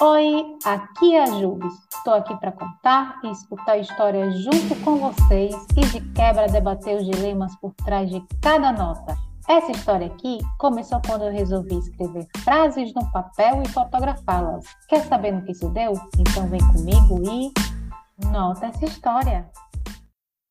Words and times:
Oi, 0.00 0.58
aqui 0.64 1.14
é 1.14 1.22
a 1.22 1.26
Jubes. 1.26 1.72
Estou 1.94 2.14
aqui 2.14 2.36
para 2.40 2.50
contar 2.50 3.20
e 3.22 3.30
escutar 3.30 3.78
histórias 3.78 4.36
junto 4.40 4.74
com 4.82 4.96
vocês 4.96 5.54
e 5.76 5.86
de 5.86 6.00
quebra 6.14 6.48
debater 6.48 6.96
os 6.96 7.06
dilemas 7.06 7.54
por 7.60 7.72
trás 7.74 8.10
de 8.10 8.20
cada 8.42 8.72
nota. 8.72 9.14
Essa 9.48 9.70
história 9.70 10.08
aqui 10.08 10.38
começou 10.58 11.00
quando 11.06 11.22
eu 11.22 11.30
resolvi 11.30 11.78
escrever 11.78 12.26
frases 12.38 12.92
no 12.92 13.08
papel 13.12 13.62
e 13.62 13.68
fotografá-las. 13.68 14.64
Quer 14.88 15.04
saber 15.04 15.30
no 15.30 15.44
que 15.44 15.52
isso 15.52 15.68
deu? 15.68 15.92
Então 16.18 16.48
vem 16.48 16.60
comigo 16.72 17.22
e 17.30 17.52
nota 18.32 18.66
essa 18.66 18.84
história. 18.86 19.48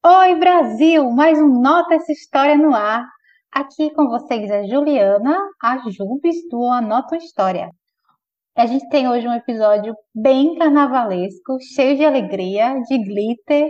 Oi, 0.06 0.36
Brasil! 0.40 1.12
Mais 1.12 1.38
um 1.38 1.62
Nota 1.62 1.96
essa 1.96 2.14
história 2.14 2.56
no 2.58 2.74
ar. 2.74 3.06
Aqui 3.52 3.94
com 3.94 4.08
vocês 4.08 4.50
é 4.50 4.66
Juliana, 4.68 5.38
a 5.62 5.80
Jubes 5.90 6.38
do 6.50 6.64
Anota 6.64 7.18
História. 7.18 7.70
A 8.56 8.68
gente 8.68 8.88
tem 8.90 9.10
hoje 9.10 9.28
um 9.28 9.34
episódio 9.34 9.96
bem 10.14 10.56
carnavalesco, 10.60 11.58
cheio 11.76 11.98
de 11.98 12.06
alegria, 12.06 12.80
de 12.88 13.00
glitter, 13.00 13.68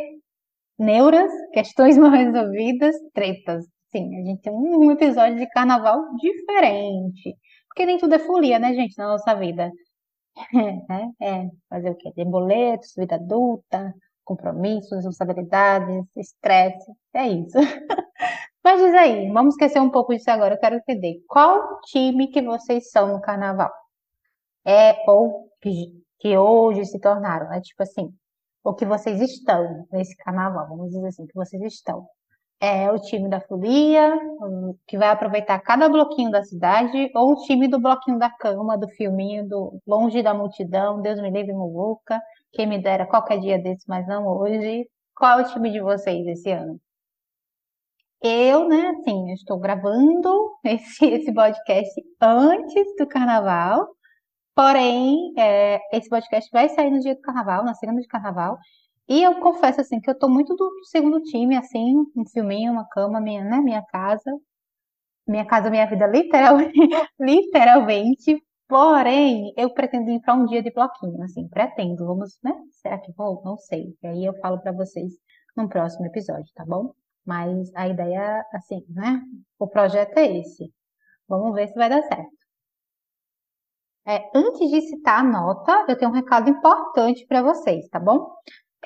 neuras, 0.77 1.31
questões 1.53 1.97
mal 1.97 2.11
resolvidas, 2.11 2.93
tretas. 3.13 3.65
Sim, 3.93 4.13
a 4.17 4.25
gente 4.25 4.41
tem 4.41 4.51
um 4.53 4.91
episódio 4.91 5.37
de 5.37 5.47
carnaval 5.51 6.01
diferente. 6.17 7.37
Porque 7.69 7.85
nem 7.85 7.97
tudo 7.97 8.15
é 8.15 8.19
folia, 8.19 8.59
né, 8.59 8.73
gente, 8.73 8.97
na 8.97 9.07
nossa 9.07 9.33
vida. 9.35 9.71
É, 11.21 11.43
é 11.43 11.49
fazer 11.69 11.91
o 11.91 11.95
quê? 11.95 12.11
Tem 12.13 12.29
boletos, 12.29 12.93
vida 12.97 13.15
adulta, 13.15 13.93
compromissos, 14.25 15.05
responsabilidades, 15.05 16.05
estresse. 16.17 16.91
É 17.13 17.27
isso. 17.29 17.57
Mas 18.63 18.81
diz 18.81 18.93
aí, 18.95 19.31
vamos 19.31 19.53
esquecer 19.53 19.79
um 19.79 19.91
pouco 19.91 20.13
disso 20.13 20.29
agora. 20.31 20.55
Eu 20.55 20.59
quero 20.59 20.75
entender 20.75 21.21
qual 21.27 21.79
time 21.81 22.27
que 22.27 22.41
vocês 22.41 22.89
são 22.91 23.13
no 23.13 23.21
carnaval 23.21 23.71
é 24.65 24.95
ou 25.09 25.49
que, 25.61 25.91
que 26.19 26.37
hoje 26.37 26.85
se 26.85 26.99
tornaram, 26.99 27.51
é 27.53 27.61
tipo 27.61 27.83
assim, 27.83 28.13
o 28.63 28.73
que 28.73 28.85
vocês 28.85 29.19
estão 29.21 29.85
nesse 29.91 30.15
carnaval, 30.17 30.67
vamos 30.69 30.91
dizer 30.91 31.07
assim, 31.07 31.25
que 31.25 31.35
vocês 31.35 31.61
estão. 31.63 32.07
É 32.59 32.89
o 32.89 32.97
time 32.97 33.29
da 33.29 33.41
folia, 33.41 34.17
que 34.87 34.97
vai 34.97 35.09
aproveitar 35.09 35.59
cada 35.59 35.89
bloquinho 35.89 36.31
da 36.31 36.43
cidade, 36.43 37.11
ou 37.13 37.33
o 37.33 37.43
time 37.43 37.67
do 37.67 37.77
bloquinho 37.79 38.17
da 38.17 38.29
cama, 38.29 38.77
do 38.77 38.87
filminho, 38.89 39.47
do 39.47 39.79
Longe 39.85 40.23
da 40.23 40.33
Multidão, 40.33 41.01
Deus 41.01 41.21
me 41.21 41.29
livre, 41.29 41.51
Muvuca, 41.51 42.21
quem 42.53 42.65
me 42.65 42.81
dera 42.81 43.05
qualquer 43.05 43.39
dia 43.39 43.59
desse, 43.59 43.83
mas 43.87 44.07
não 44.07 44.25
hoje. 44.27 44.87
Qual 45.15 45.39
é 45.39 45.43
o 45.43 45.47
time 45.51 45.71
de 45.71 45.81
vocês 45.81 46.25
esse 46.25 46.51
ano? 46.51 46.79
Eu, 48.21 48.69
né, 48.69 48.93
assim, 48.97 49.33
estou 49.33 49.59
gravando 49.59 50.55
esse, 50.63 51.05
esse 51.05 51.33
podcast 51.33 52.01
antes 52.21 52.95
do 52.97 53.05
carnaval, 53.05 53.89
Porém, 54.55 55.33
é, 55.37 55.79
esse 55.97 56.07
podcast 56.09 56.49
vai 56.51 56.69
sair 56.69 56.91
no 56.91 56.99
dia 56.99 57.15
do 57.15 57.21
carnaval, 57.21 57.63
na 57.63 57.73
segunda 57.73 58.01
de 58.01 58.07
carnaval. 58.07 58.57
E 59.07 59.21
eu 59.23 59.39
confesso, 59.41 59.81
assim, 59.81 59.99
que 59.99 60.09
eu 60.09 60.17
tô 60.17 60.29
muito 60.29 60.55
do 60.55 60.69
segundo 60.85 61.21
time, 61.21 61.57
assim, 61.57 61.95
um 62.15 62.25
filminho, 62.31 62.71
uma 62.71 62.87
cama, 62.87 63.19
minha, 63.19 63.43
né, 63.43 63.57
minha 63.59 63.83
casa. 63.83 64.31
Minha 65.27 65.45
casa, 65.45 65.69
minha 65.69 65.87
vida, 65.87 66.05
literalmente. 66.07 66.73
literalmente. 67.19 68.43
Porém, 68.67 69.53
eu 69.57 69.69
pretendo 69.73 70.09
ir 70.11 70.21
para 70.21 70.33
um 70.33 70.45
dia 70.45 70.61
de 70.63 70.71
bloquinho, 70.71 71.21
assim, 71.23 71.47
pretendo. 71.47 72.05
Vamos, 72.05 72.37
né? 72.43 72.53
Será 72.81 72.97
que 72.99 73.11
vou? 73.13 73.41
Não 73.43 73.57
sei. 73.57 73.95
E 74.03 74.07
aí 74.07 74.25
eu 74.25 74.33
falo 74.39 74.59
para 74.59 74.71
vocês 74.71 75.13
no 75.55 75.69
próximo 75.69 76.05
episódio, 76.07 76.51
tá 76.55 76.65
bom? 76.65 76.93
Mas 77.25 77.71
a 77.75 77.87
ideia, 77.87 78.43
assim, 78.53 78.83
né? 78.89 79.21
O 79.59 79.67
projeto 79.67 80.17
é 80.17 80.37
esse. 80.39 80.71
Vamos 81.27 81.53
ver 81.55 81.67
se 81.69 81.75
vai 81.75 81.89
dar 81.89 82.01
certo. 82.03 82.42
É, 84.05 84.29
antes 84.35 84.69
de 84.69 84.81
citar 84.81 85.21
a 85.21 85.23
nota, 85.23 85.85
eu 85.87 85.97
tenho 85.97 86.11
um 86.11 86.13
recado 86.13 86.49
importante 86.49 87.25
para 87.25 87.41
vocês, 87.41 87.87
tá 87.89 87.99
bom? 87.99 88.29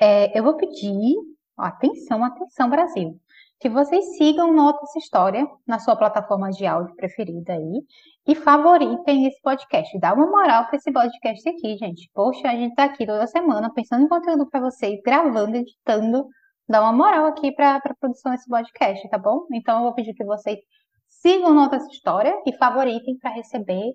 É, 0.00 0.38
eu 0.38 0.44
vou 0.44 0.56
pedir, 0.56 1.16
ó, 1.58 1.64
atenção, 1.64 2.24
atenção, 2.24 2.70
Brasil, 2.70 3.18
que 3.58 3.68
vocês 3.68 4.16
sigam 4.16 4.52
Nota 4.52 4.78
essa 4.84 4.98
História 4.98 5.44
na 5.66 5.80
sua 5.80 5.96
plataforma 5.96 6.50
de 6.50 6.64
áudio 6.66 6.94
preferida 6.94 7.54
aí 7.54 7.82
e 8.28 8.34
favoritem 8.36 9.26
esse 9.26 9.40
podcast. 9.42 9.98
Dá 9.98 10.14
uma 10.14 10.26
moral 10.26 10.66
para 10.66 10.76
esse 10.76 10.92
podcast 10.92 11.48
aqui, 11.48 11.76
gente. 11.76 12.08
Poxa, 12.14 12.48
a 12.48 12.54
gente 12.54 12.76
tá 12.76 12.84
aqui 12.84 13.04
toda 13.04 13.26
semana 13.26 13.72
pensando 13.74 14.04
em 14.04 14.08
conteúdo 14.08 14.48
para 14.48 14.60
vocês, 14.60 15.00
gravando, 15.04 15.56
editando. 15.56 16.28
Dá 16.68 16.80
uma 16.80 16.92
moral 16.92 17.26
aqui 17.26 17.50
para 17.50 17.76
a 17.76 17.80
produção 17.80 18.30
desse 18.30 18.48
podcast, 18.48 19.08
tá 19.08 19.18
bom? 19.18 19.46
Então 19.52 19.78
eu 19.78 19.82
vou 19.84 19.94
pedir 19.94 20.14
que 20.14 20.24
vocês 20.24 20.60
sigam 21.08 21.52
Nota 21.52 21.76
essa 21.76 21.88
História 21.90 22.40
e 22.46 22.52
favoritem 22.56 23.18
para 23.18 23.30
receber 23.30 23.94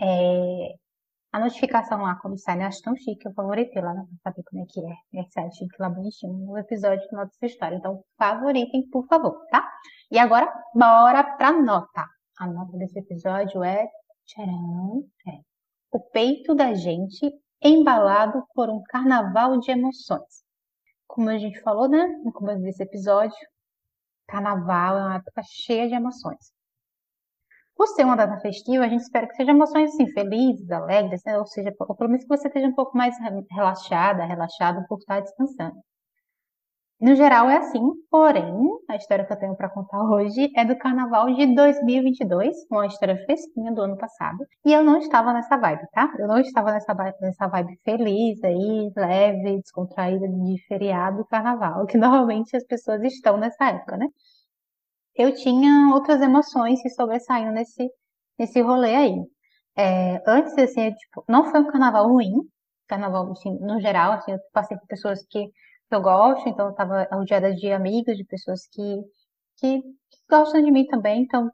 é, 0.00 0.74
a 1.32 1.40
notificação 1.40 2.02
lá 2.02 2.14
quando 2.16 2.38
sai, 2.38 2.56
né? 2.56 2.66
Acho 2.66 2.82
tão 2.82 2.94
chique, 2.94 3.26
eu 3.26 3.32
favoritei 3.32 3.80
lá 3.82 3.94
né, 3.94 4.04
pra 4.22 4.32
saber 4.32 4.42
como 4.44 4.62
é 4.62 4.66
que 4.68 4.80
é. 4.80 5.20
É 5.20 5.24
site 5.30 5.56
chique 5.56 5.76
lá 5.78 5.88
bonitinho 5.88 6.32
no 6.34 6.58
episódio 6.58 7.08
de 7.08 7.16
Nota 7.16 7.32
Sua 7.38 7.46
História. 7.46 7.76
Então, 7.76 8.04
favoritem, 8.18 8.88
por 8.90 9.06
favor, 9.06 9.40
tá? 9.50 9.66
E 10.10 10.18
agora, 10.18 10.52
bora 10.74 11.24
pra 11.36 11.52
nota. 11.52 12.06
A 12.38 12.46
nota 12.46 12.76
desse 12.76 12.98
episódio 12.98 13.64
é. 13.64 13.88
Tcharam, 14.26 15.04
é. 15.26 15.40
O 15.90 16.00
peito 16.00 16.54
da 16.54 16.74
gente 16.74 17.32
embalado 17.62 18.44
por 18.54 18.68
um 18.68 18.82
carnaval 18.84 19.58
de 19.58 19.70
emoções. 19.70 20.42
Como 21.06 21.30
a 21.30 21.38
gente 21.38 21.60
falou, 21.62 21.88
né? 21.88 22.06
No 22.24 22.32
começo 22.32 22.60
desse 22.62 22.82
episódio, 22.82 23.36
carnaval 24.28 24.98
é 24.98 25.02
uma 25.02 25.16
época 25.16 25.42
cheia 25.44 25.88
de 25.88 25.94
emoções 25.94 26.52
por 27.82 27.88
ser 27.88 28.04
uma 28.04 28.14
data 28.14 28.38
festiva, 28.38 28.84
a 28.84 28.88
gente 28.88 29.00
espera 29.00 29.26
que 29.26 29.34
sejam 29.34 29.56
emoções 29.56 29.92
assim, 29.92 30.06
felizes, 30.12 30.70
alegres, 30.70 31.20
né? 31.26 31.36
ou 31.36 31.44
seja, 31.44 31.74
ou 31.80 31.96
pelo 31.96 32.10
menos 32.10 32.22
que 32.24 32.28
você 32.28 32.46
esteja 32.46 32.68
um 32.68 32.74
pouco 32.74 32.96
mais 32.96 33.16
relaxada, 33.50 34.24
relaxado 34.24 34.86
por 34.86 35.00
estar 35.00 35.18
descansando. 35.18 35.74
No 37.00 37.16
geral 37.16 37.50
é 37.50 37.56
assim, 37.56 37.80
porém, 38.08 38.54
a 38.88 38.94
história 38.94 39.26
que 39.26 39.32
eu 39.32 39.36
tenho 39.36 39.56
para 39.56 39.68
contar 39.68 40.00
hoje 40.00 40.48
é 40.56 40.64
do 40.64 40.78
carnaval 40.78 41.26
de 41.34 41.52
2022, 41.56 42.54
uma 42.70 42.86
história 42.86 43.16
fresquinha 43.24 43.72
do 43.72 43.82
ano 43.82 43.98
passado, 43.98 44.38
e 44.64 44.72
eu 44.72 44.84
não 44.84 44.98
estava 44.98 45.32
nessa 45.32 45.56
vibe, 45.56 45.82
tá? 45.90 46.08
Eu 46.20 46.28
não 46.28 46.38
estava 46.38 46.70
nessa 46.70 46.94
vibe, 46.94 47.16
nessa 47.20 47.48
vibe 47.48 47.80
feliz 47.84 48.44
aí, 48.44 48.92
leve, 48.96 49.60
descontraída 49.60 50.28
de 50.28 50.64
feriado 50.68 51.22
e 51.22 51.26
carnaval, 51.26 51.84
que 51.90 51.98
normalmente 51.98 52.56
as 52.56 52.64
pessoas 52.64 53.02
estão 53.02 53.36
nessa 53.38 53.70
época, 53.70 53.96
né? 53.96 54.06
Eu 55.16 55.34
tinha 55.34 55.94
outras 55.94 56.20
emoções 56.22 56.80
se 56.80 56.90
sobressaindo 56.90 57.52
nesse, 57.52 57.90
nesse 58.38 58.60
rolê 58.60 58.94
aí. 58.94 59.16
É, 59.76 60.22
antes, 60.26 60.56
assim, 60.58 60.86
eu, 60.86 60.94
tipo, 60.94 61.24
não 61.28 61.50
foi 61.50 61.60
um 61.60 61.68
carnaval 61.70 62.08
ruim, 62.08 62.32
carnaval, 62.88 63.32
assim, 63.32 63.58
no 63.60 63.80
geral, 63.80 64.12
assim, 64.12 64.32
eu 64.32 64.38
passei 64.52 64.76
por 64.76 64.86
pessoas 64.86 65.24
que, 65.30 65.46
que 65.48 65.94
eu 65.94 66.02
gosto, 66.02 66.48
então 66.48 66.68
eu 66.68 66.74
tava 66.74 67.08
rodeada 67.12 67.54
de 67.54 67.72
amigos, 67.72 68.16
de 68.16 68.24
pessoas 68.24 68.66
que, 68.68 68.82
que, 69.58 69.82
que 69.82 70.18
gostam 70.30 70.62
de 70.62 70.70
mim 70.70 70.86
também, 70.86 71.22
então 71.22 71.50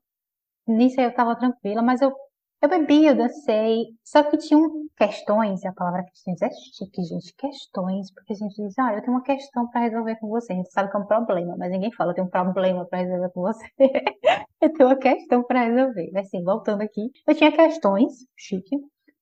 nisso 0.66 1.00
aí 1.00 1.06
eu 1.06 1.14
tava 1.14 1.36
tranquila, 1.36 1.82
mas 1.82 2.00
eu 2.02 2.14
eu 2.60 2.68
bebi, 2.68 3.06
eu 3.06 3.14
dancei, 3.14 3.86
só 4.04 4.22
que 4.24 4.36
tinham 4.36 4.86
questões, 4.96 5.62
e 5.62 5.68
a 5.68 5.72
palavra 5.72 6.04
questões 6.04 6.42
é 6.42 6.50
chique, 6.50 7.02
gente, 7.04 7.34
questões, 7.36 8.12
porque 8.12 8.32
a 8.32 8.36
gente 8.36 8.54
diz, 8.56 8.76
ah, 8.78 8.94
eu 8.94 9.00
tenho 9.00 9.12
uma 9.12 9.22
questão 9.22 9.68
para 9.68 9.82
resolver 9.82 10.16
com 10.16 10.28
você, 10.28 10.52
a 10.52 10.56
gente 10.56 10.72
sabe 10.72 10.90
que 10.90 10.96
é 10.96 11.00
um 11.00 11.06
problema, 11.06 11.56
mas 11.56 11.70
ninguém 11.70 11.92
fala, 11.92 12.10
eu 12.10 12.14
tenho 12.16 12.26
um 12.26 12.30
problema 12.30 12.84
para 12.86 12.98
resolver 12.98 13.30
com 13.30 13.42
você, 13.42 13.64
eu 14.60 14.72
tenho 14.72 14.88
uma 14.88 14.96
questão 14.96 15.42
para 15.44 15.64
resolver. 15.64 16.10
Assim, 16.16 16.42
voltando 16.42 16.82
aqui, 16.82 17.10
eu 17.26 17.34
tinha 17.34 17.52
questões, 17.52 18.12
chique, 18.36 18.76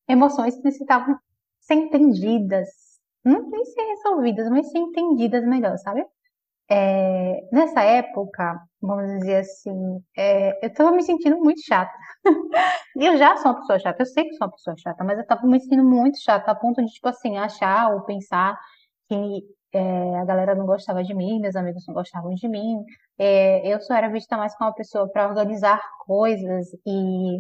emoções 0.09 0.57
que 0.57 0.65
necessitavam 0.65 1.19
ser 1.61 1.75
entendidas, 1.75 2.69
não 3.25 3.51
nem 3.51 3.65
ser 3.67 3.83
resolvidas, 3.83 4.49
mas 4.49 4.71
ser 4.71 4.79
entendidas 4.79 5.45
melhor, 5.47 5.77
sabe? 5.79 6.07
É, 6.69 7.49
nessa 7.53 7.81
época, 7.83 8.61
vamos 8.81 9.07
dizer 9.21 9.37
assim, 9.37 10.01
é, 10.17 10.65
eu 10.65 10.69
estava 10.69 10.91
me 10.93 11.03
sentindo 11.03 11.37
muito 11.39 11.61
chata. 11.65 11.93
e 12.97 13.07
eu 13.07 13.17
já 13.17 13.37
sou 13.37 13.53
uma 13.53 13.61
pessoa 13.61 13.79
chata, 13.79 14.03
eu 14.03 14.07
sei 14.07 14.25
que 14.25 14.35
sou 14.37 14.47
uma 14.47 14.53
pessoa 14.53 14.77
chata, 14.77 15.05
mas 15.05 15.17
eu 15.17 15.23
estava 15.23 15.47
me 15.47 15.61
sentindo 15.61 15.85
muito 15.85 16.19
chata, 16.23 16.51
a 16.51 16.55
ponto 16.55 16.85
de, 16.85 16.93
tipo 16.93 17.09
assim, 17.09 17.37
achar 17.39 17.95
ou 17.95 18.03
pensar 18.03 18.59
que 19.09 19.43
é, 19.73 20.17
a 20.19 20.25
galera 20.25 20.55
não 20.55 20.67
gostava 20.67 21.05
de 21.05 21.15
mim, 21.15 21.41
meus 21.41 21.57
amigos 21.57 21.85
não 21.87 21.95
gostavam 21.95 22.35
de 22.35 22.49
mim. 22.49 22.83
É, 23.19 23.67
eu 23.73 23.81
só 23.81 23.95
era 23.95 24.09
vista 24.11 24.37
mais 24.37 24.57
como 24.57 24.71
uma 24.71 24.75
pessoa 24.77 25.09
para 25.11 25.29
organizar 25.29 25.81
coisas 26.07 26.67
e, 26.87 27.39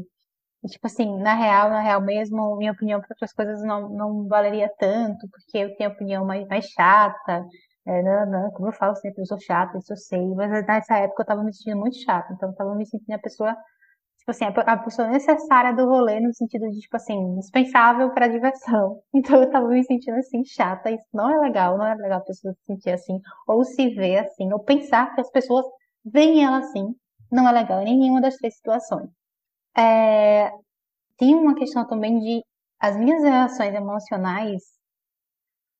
e, 0.64 0.68
tipo 0.68 0.86
assim, 0.86 1.18
na 1.18 1.34
real, 1.34 1.70
na 1.70 1.80
real 1.80 2.00
mesmo, 2.02 2.56
minha 2.56 2.72
opinião 2.72 3.00
para 3.00 3.08
outras 3.12 3.32
coisas 3.32 3.62
não, 3.62 3.88
não 3.90 4.26
valeria 4.28 4.70
tanto, 4.78 5.28
porque 5.30 5.58
eu 5.58 5.76
tenho 5.76 5.90
opinião 5.90 6.24
mais, 6.24 6.46
mais 6.48 6.66
chata. 6.66 7.44
É, 7.86 8.02
não, 8.02 8.26
não, 8.26 8.50
como 8.50 8.68
eu 8.68 8.72
falo 8.72 8.96
sempre, 8.96 9.22
eu 9.22 9.26
sou 9.26 9.38
chata, 9.40 9.78
isso 9.78 9.92
eu 9.92 9.96
sei, 9.96 10.20
mas 10.34 10.50
nessa 10.66 10.96
época 10.98 11.22
eu 11.22 11.26
tava 11.26 11.44
me 11.44 11.52
sentindo 11.54 11.76
muito 11.78 11.96
chata, 12.02 12.32
então 12.32 12.48
eu 12.50 12.54
tava 12.56 12.74
me 12.74 12.84
sentindo 12.84 13.14
a 13.14 13.18
pessoa, 13.18 13.52
tipo 14.18 14.30
assim, 14.30 14.44
a 14.44 14.76
pessoa 14.78 15.08
necessária 15.08 15.72
do 15.74 15.86
rolê 15.86 16.20
no 16.20 16.34
sentido 16.34 16.68
de, 16.70 16.80
tipo 16.80 16.96
assim, 16.96 17.36
dispensável 17.38 18.10
para 18.12 18.28
diversão. 18.28 19.00
Então 19.14 19.42
eu 19.42 19.50
tava 19.50 19.68
me 19.68 19.84
sentindo 19.84 20.16
assim, 20.18 20.44
chata, 20.44 20.90
isso 20.90 21.06
não 21.14 21.30
é 21.30 21.38
legal, 21.40 21.78
não 21.78 21.86
é 21.86 21.94
legal 21.94 22.18
a 22.20 22.22
pessoa 22.24 22.54
se 22.54 22.64
sentir 22.66 22.90
assim, 22.90 23.20
ou 23.48 23.64
se 23.64 23.90
ver 23.94 24.18
assim, 24.18 24.52
ou 24.52 24.60
pensar 24.60 25.14
que 25.14 25.20
as 25.20 25.30
pessoas 25.30 25.64
veem 26.04 26.44
ela 26.44 26.58
assim, 26.58 26.94
não 27.30 27.48
é 27.48 27.52
legal 27.52 27.82
em 27.82 27.98
nenhuma 27.98 28.20
das 28.20 28.36
três 28.36 28.56
situações. 28.56 29.10
É, 29.76 30.50
tem 31.18 31.34
uma 31.34 31.54
questão 31.56 31.86
também 31.88 32.18
de 32.20 32.44
as 32.80 32.96
minhas 32.96 33.22
reações 33.24 33.74
emocionais 33.74 34.62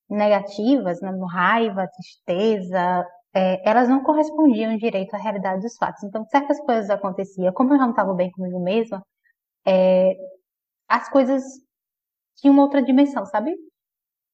negativas, 0.08 1.00
né, 1.00 1.10
raiva, 1.32 1.88
tristeza, 1.88 3.06
é, 3.34 3.68
elas 3.68 3.88
não 3.88 4.02
correspondiam 4.02 4.76
direito 4.76 5.14
à 5.14 5.18
realidade 5.18 5.62
dos 5.62 5.76
fatos. 5.76 6.02
Então, 6.04 6.24
certas 6.26 6.58
coisas 6.60 6.90
aconteciam, 6.90 7.52
como 7.52 7.74
eu 7.74 7.78
não 7.78 7.90
estava 7.90 8.14
bem 8.14 8.30
comigo 8.30 8.60
mesma, 8.60 9.02
é, 9.66 10.14
as 10.88 11.08
coisas 11.10 11.42
tinham 12.36 12.54
uma 12.54 12.64
outra 12.64 12.82
dimensão, 12.82 13.26
sabe? 13.26 13.54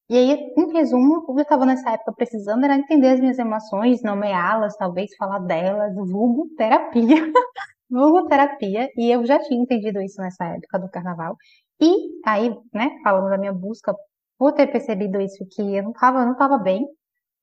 E 0.09 0.17
aí, 0.17 0.53
em 0.57 0.73
resumo, 0.73 1.19
o 1.27 1.33
que 1.33 1.41
eu 1.41 1.43
estava 1.43 1.65
nessa 1.65 1.91
época 1.91 2.13
precisando 2.13 2.63
era 2.65 2.75
entender 2.75 3.09
as 3.09 3.19
minhas 3.19 3.39
emoções, 3.39 4.03
nomeá-las, 4.03 4.75
talvez 4.77 5.15
falar 5.17 5.39
delas, 5.39 5.95
vulgo 5.95 6.49
terapia. 6.57 7.17
vulgo 7.89 8.27
terapia, 8.27 8.89
e 8.97 9.11
eu 9.11 9.25
já 9.25 9.39
tinha 9.39 9.61
entendido 9.61 10.01
isso 10.01 10.21
nessa 10.21 10.45
época 10.45 10.79
do 10.79 10.89
carnaval. 10.89 11.37
E 11.81 11.91
aí, 12.25 12.49
né, 12.73 12.89
falando 13.03 13.29
da 13.29 13.37
minha 13.37 13.53
busca 13.53 13.95
por 14.43 14.51
ter 14.51 14.67
percebido 14.67 15.21
isso, 15.21 15.47
que 15.49 15.61
eu 15.61 15.83
não 15.83 15.91
estava 15.91 16.25
não 16.25 16.35
tava 16.35 16.57
bem, 16.57 16.85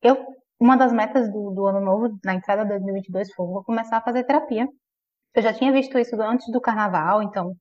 eu, 0.03 0.19
uma 0.61 0.77
das 0.77 0.93
metas 0.93 1.33
do, 1.33 1.51
do 1.51 1.67
ano 1.67 1.81
novo, 1.81 2.19
na 2.23 2.35
entrada 2.35 2.63
de 2.63 2.69
2022, 2.69 3.33
foi 3.33 3.47
vou 3.47 3.65
começar 3.65 3.97
a 3.97 4.03
fazer 4.03 4.25
terapia. 4.25 4.69
Eu 5.35 5.41
já 5.41 5.55
tinha 5.55 5.73
visto 5.73 5.99
isso 5.99 6.21
antes 6.21 6.53
do 6.53 6.61
carnaval, 6.61 7.23
então 7.23 7.55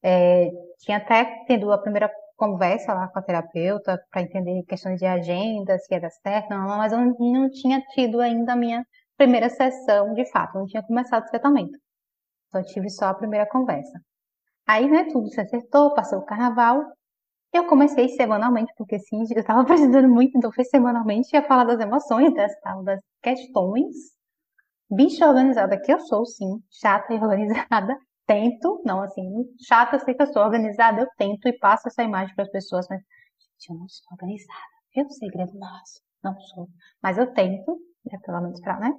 é, 0.00 0.48
tinha 0.78 0.98
até 0.98 1.24
tido 1.44 1.72
a 1.72 1.78
primeira 1.78 2.08
conversa 2.36 2.94
lá 2.94 3.08
com 3.08 3.18
a 3.18 3.22
terapeuta 3.22 4.00
para 4.12 4.22
entender 4.22 4.62
questões 4.62 5.00
de 5.00 5.06
agenda, 5.06 5.76
se 5.76 5.92
ia 5.92 6.00
dar 6.00 6.10
certo, 6.10 6.50
não, 6.50 6.78
mas 6.78 6.92
eu 6.92 7.00
não 7.00 7.50
tinha 7.50 7.80
tido 7.94 8.20
ainda 8.20 8.52
a 8.52 8.56
minha 8.56 8.86
primeira 9.16 9.48
sessão 9.48 10.14
de 10.14 10.24
fato, 10.30 10.56
não 10.56 10.66
tinha 10.66 10.84
começado 10.84 11.24
o 11.24 11.30
tratamento. 11.30 11.76
Então 12.46 12.60
eu 12.60 12.66
tive 12.66 12.88
só 12.90 13.06
a 13.06 13.14
primeira 13.14 13.44
conversa. 13.44 14.00
Aí, 14.64 14.88
né, 14.88 15.08
tudo 15.12 15.28
se 15.30 15.40
acertou, 15.40 15.94
passou 15.94 16.20
o 16.20 16.24
carnaval, 16.24 16.84
eu 17.56 17.66
comecei 17.66 18.08
semanalmente, 18.10 18.72
porque 18.76 18.98
sim, 18.98 19.22
eu 19.30 19.40
estava 19.40 19.64
precisando 19.66 20.08
muito, 20.08 20.36
então 20.36 20.52
foi 20.52 20.64
semanalmente 20.64 21.36
a 21.36 21.42
falar 21.42 21.64
das 21.64 21.80
emoções, 21.80 22.34
das, 22.34 22.52
das 22.84 23.00
questões. 23.22 23.94
Bicha 24.90 25.26
organizada 25.26 25.80
que 25.80 25.92
eu 25.92 25.98
sou, 26.00 26.24
sim, 26.26 26.60
chata 26.70 27.12
e 27.14 27.16
organizada, 27.16 27.96
tento, 28.26 28.82
não 28.84 29.02
assim, 29.02 29.24
chata, 29.66 29.98
sei 29.98 30.14
que 30.14 30.22
eu 30.22 30.26
sou 30.26 30.42
organizada, 30.42 31.00
eu 31.02 31.08
tento 31.16 31.48
e 31.48 31.58
passo 31.58 31.88
essa 31.88 32.02
imagem 32.02 32.34
para 32.34 32.44
as 32.44 32.50
pessoas, 32.50 32.86
mas 32.88 33.00
gente, 33.00 33.70
eu 33.70 33.76
não 33.76 33.88
sou 33.88 34.06
organizada, 34.12 34.60
é 34.96 35.02
um 35.02 35.10
segredo 35.10 35.52
nosso, 35.58 36.00
não 36.22 36.38
sou. 36.40 36.68
Mas 37.02 37.18
eu 37.18 37.32
tento, 37.32 37.78
né, 38.04 38.18
pelo 38.24 38.40
menos 38.42 38.60
para, 38.60 38.78
né, 38.78 38.92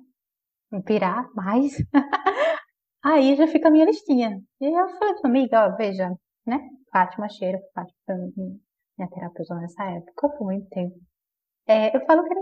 pirar 0.86 1.28
mais. 1.34 1.78
Aí 3.04 3.36
já 3.36 3.48
fica 3.48 3.68
a 3.68 3.72
minha 3.72 3.86
listinha. 3.86 4.42
E 4.60 4.66
eu 4.66 4.90
falei 4.98 5.16
amiga, 5.24 5.68
ó, 5.68 5.76
veja, 5.76 6.12
né, 6.46 6.70
Fátima 6.92 7.30
Cheira, 7.30 7.60
Fátima 7.74 7.96
minha 8.98 9.10
terapeuta 9.10 9.56
nessa 9.56 9.84
época, 9.84 10.30
por 10.30 10.46
muito 10.46 10.68
tempo. 10.70 10.96
É, 11.68 11.96
eu 11.96 12.06
falo 12.06 12.24
que 12.24 12.36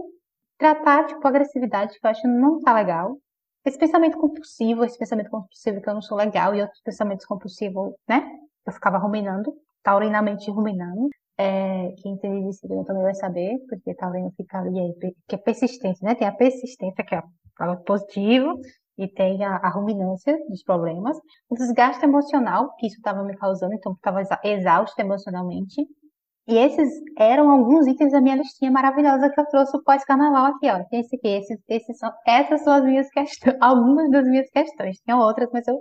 tratar, 0.57 1.07
tipo, 1.07 1.27
agressividade 1.27 1.99
que 1.99 2.05
eu 2.05 2.11
acho 2.11 2.27
não 2.27 2.59
tá 2.61 2.73
legal, 2.73 3.17
esse 3.65 3.77
pensamento 3.77 4.17
compulsivo, 4.17 4.83
esse 4.83 4.97
pensamento 4.97 5.29
compulsivo 5.29 5.81
que 5.81 5.89
eu 5.89 5.93
não 5.93 6.01
sou 6.01 6.17
legal 6.17 6.53
e 6.53 6.61
outros 6.61 6.81
pensamentos 6.81 7.25
compulsivos, 7.25 7.93
né? 8.07 8.21
Eu 8.65 8.73
ficava 8.73 8.97
ruminando, 8.97 9.53
taurinamente 9.81 10.51
ruminando. 10.51 11.09
É, 11.37 11.93
quem 11.97 12.13
entende 12.13 12.45
de 12.45 12.53
signo 12.53 12.83
também 12.83 13.03
vai 13.03 13.15
saber, 13.15 13.57
porque 13.67 13.95
taurino 13.95 14.31
fica 14.35 14.59
ali, 14.59 14.93
que 15.27 15.35
é 15.35 15.37
persistente, 15.37 16.03
né? 16.03 16.13
Tem 16.13 16.27
a 16.27 16.31
persistência, 16.33 17.03
que 17.05 17.15
é 17.15 17.19
o 17.19 17.77
positivo, 17.77 18.59
e 18.97 19.07
tem 19.07 19.43
a, 19.43 19.55
a, 19.57 19.69
ruminância 19.69 20.37
dos 20.49 20.63
problemas, 20.63 21.17
o 21.49 21.55
desgaste 21.55 22.03
emocional 22.03 22.73
que 22.77 22.87
isso 22.87 22.97
estava 22.97 23.23
me 23.23 23.35
causando, 23.37 23.73
então 23.73 23.93
estava 23.93 24.21
exausta 24.43 25.01
emocionalmente, 25.01 25.87
e 26.47 26.57
esses 26.57 26.89
eram 27.17 27.49
alguns 27.49 27.87
itens 27.87 28.11
da 28.11 28.21
minha 28.21 28.35
listinha 28.35 28.69
maravilhosa 28.69 29.29
que 29.29 29.39
eu 29.39 29.45
trouxe 29.47 29.81
pós-carnaval 29.83 30.47
aqui, 30.47 30.69
ó. 30.69 30.83
Esse 30.91 31.15
aqui, 31.15 31.27
esses, 31.29 31.57
esses 31.69 31.97
são, 31.97 32.11
essas 32.27 32.63
são 32.63 32.73
as 32.73 32.83
minhas 32.83 33.09
questões, 33.09 33.55
algumas 33.61 34.11
das 34.11 34.25
minhas 34.27 34.49
questões. 34.49 34.97
Tinha 34.99 35.17
outras, 35.17 35.49
mas 35.53 35.65
eu 35.67 35.77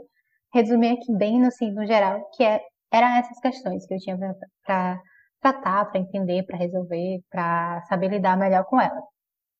resumi 0.55 0.91
aqui 0.91 1.13
bem, 1.17 1.45
assim, 1.47 1.73
no 1.73 1.85
geral, 1.85 2.21
que 2.37 2.45
é, 2.45 2.61
eram 2.93 3.09
essas 3.17 3.39
questões 3.41 3.85
que 3.87 3.95
eu 3.95 3.99
tinha 3.99 4.17
para 4.65 5.01
tratar, 5.41 5.87
para 5.87 6.01
entender, 6.01 6.45
para 6.45 6.57
resolver, 6.59 7.21
para 7.31 7.83
saber 7.89 8.09
lidar 8.09 8.37
melhor 8.39 8.65
com 8.67 8.81
elas. 8.81 9.12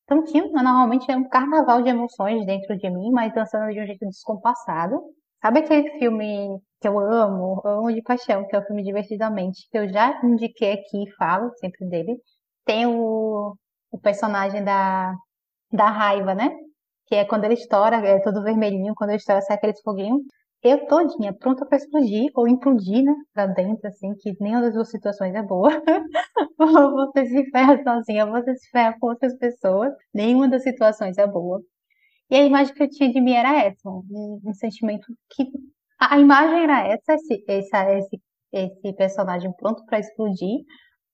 Então 0.03 0.23
tinha, 0.23 0.45
normalmente, 0.47 1.09
é 1.11 1.15
um 1.15 1.27
carnaval 1.29 1.81
de 1.81 1.89
emoções 1.89 2.45
dentro 2.45 2.77
de 2.77 2.89
mim, 2.89 3.11
mas 3.11 3.33
dançando 3.33 3.71
de 3.73 3.81
um 3.81 3.85
jeito 3.85 4.05
descompassado. 4.05 5.01
Sabe 5.41 5.59
aquele 5.59 5.97
filme 5.99 6.59
que 6.81 6.87
eu 6.87 6.99
amo, 6.99 7.61
amo 7.65 7.93
de 7.93 8.01
paixão, 8.01 8.45
que 8.47 8.55
é 8.55 8.59
o 8.59 8.65
filme 8.65 8.83
Divertidamente, 8.83 9.67
que 9.69 9.77
eu 9.77 9.89
já 9.89 10.19
indiquei 10.23 10.73
aqui 10.73 11.03
e 11.03 11.15
falo 11.15 11.51
sempre 11.57 11.87
dele. 11.87 12.17
Tem 12.65 12.85
o, 12.85 13.55
o 13.91 13.99
personagem 13.99 14.63
da, 14.63 15.13
da 15.71 15.89
raiva, 15.89 16.35
né? 16.35 16.51
Que 17.07 17.15
é 17.15 17.25
quando 17.25 17.45
ele 17.45 17.55
estoura, 17.55 17.97
é 17.97 18.19
todo 18.21 18.43
vermelhinho, 18.43 18.95
quando 18.95 19.11
ele 19.11 19.17
estoura 19.17 19.41
sai 19.41 19.57
aquele 19.57 19.73
foguinho. 19.83 20.19
Eu 20.63 20.87
todinha, 20.87 21.33
pronta 21.33 21.65
para 21.65 21.77
explodir, 21.77 22.31
ou 22.35 22.47
implodir, 22.47 23.03
né? 23.03 23.13
Pra 23.33 23.47
dentro, 23.47 23.85
assim, 23.87 24.15
que 24.15 24.35
nenhuma 24.39 24.61
das 24.61 24.73
duas 24.73 24.89
situações 24.89 25.35
é 25.35 25.41
boa. 25.43 25.69
ou 26.57 26.91
você 26.93 27.25
se 27.25 27.51
ferra 27.51 27.83
sozinha, 27.83 28.25
ou 28.25 28.31
você 28.31 28.55
se 28.55 28.69
ferra 28.69 28.97
com 28.99 29.07
outras 29.07 29.37
pessoas. 29.37 29.93
Nenhuma 30.13 30.47
das 30.49 30.63
situações 30.63 31.17
é 31.17 31.27
boa. 31.27 31.61
E 32.29 32.35
a 32.35 32.45
imagem 32.45 32.73
que 32.73 32.83
eu 32.83 32.89
tinha 32.89 33.11
de 33.11 33.21
mim 33.21 33.33
era 33.33 33.59
essa, 33.65 33.89
um, 33.89 34.41
um 34.45 34.53
sentimento 34.53 35.07
que 35.31 35.45
a 35.99 36.19
imagem 36.19 36.63
era 36.63 36.87
essa, 36.87 37.13
esse, 37.15 37.43
esse, 37.47 38.21
esse 38.51 38.93
personagem 38.93 39.51
pronto 39.53 39.85
para 39.85 39.99
explodir, 39.99 40.65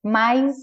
mas 0.04 0.56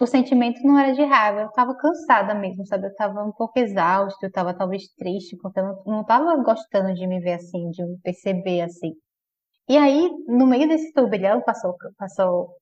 o 0.00 0.06
sentimento 0.06 0.60
não 0.62 0.78
era 0.78 0.92
de 0.92 1.02
raiva, 1.04 1.42
eu 1.42 1.46
estava 1.48 1.76
cansada 1.76 2.34
mesmo, 2.34 2.66
sabe? 2.66 2.86
Eu 2.86 2.90
estava 2.90 3.22
um 3.24 3.32
pouco 3.32 3.58
exausta, 3.58 4.26
eu 4.26 4.28
estava 4.28 4.54
talvez 4.54 4.88
triste, 4.98 5.36
porque 5.40 5.60
eu 5.60 5.82
não 5.86 6.02
estava 6.02 6.36
gostando 6.42 6.94
de 6.94 7.06
me 7.06 7.20
ver 7.20 7.34
assim, 7.34 7.70
de 7.70 7.84
me 7.84 7.98
perceber 8.00 8.62
assim. 8.62 8.92
E 9.68 9.76
aí, 9.78 10.10
no 10.28 10.46
meio 10.46 10.68
desse 10.68 10.92
turbilhão, 10.92 11.42
passou, 11.42 11.76
passou 11.98 12.56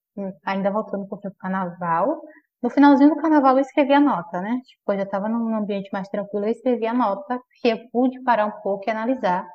ainda 0.45 0.71
voltando 0.71 1.05
um 1.05 1.09
pouquinho 1.09 1.33
pro 1.33 1.41
carnaval, 1.41 2.21
no 2.63 2.71
finalzinho 2.71 3.11
do 3.11 3.17
carnaval 3.17 3.57
eu 3.57 3.63
escrevi 3.63 3.93
a 3.95 4.01
nota, 4.01 4.41
né? 4.41 4.61
Tipo, 4.65 4.93
eu 4.93 4.99
já 4.99 5.03
estava 5.05 5.29
num 5.29 5.55
ambiente 5.57 5.91
mais 5.93 6.09
tranquilo, 6.09 6.47
eu 6.47 6.53
escrevi 6.53 6.87
a 6.87 6.95
nota, 6.95 7.41
que 7.61 7.69
eu 7.69 7.89
pude 7.91 8.23
parar 8.23 8.47
um 8.47 8.61
pouco 8.63 8.85
e 8.89 8.91
analisar 8.91 9.47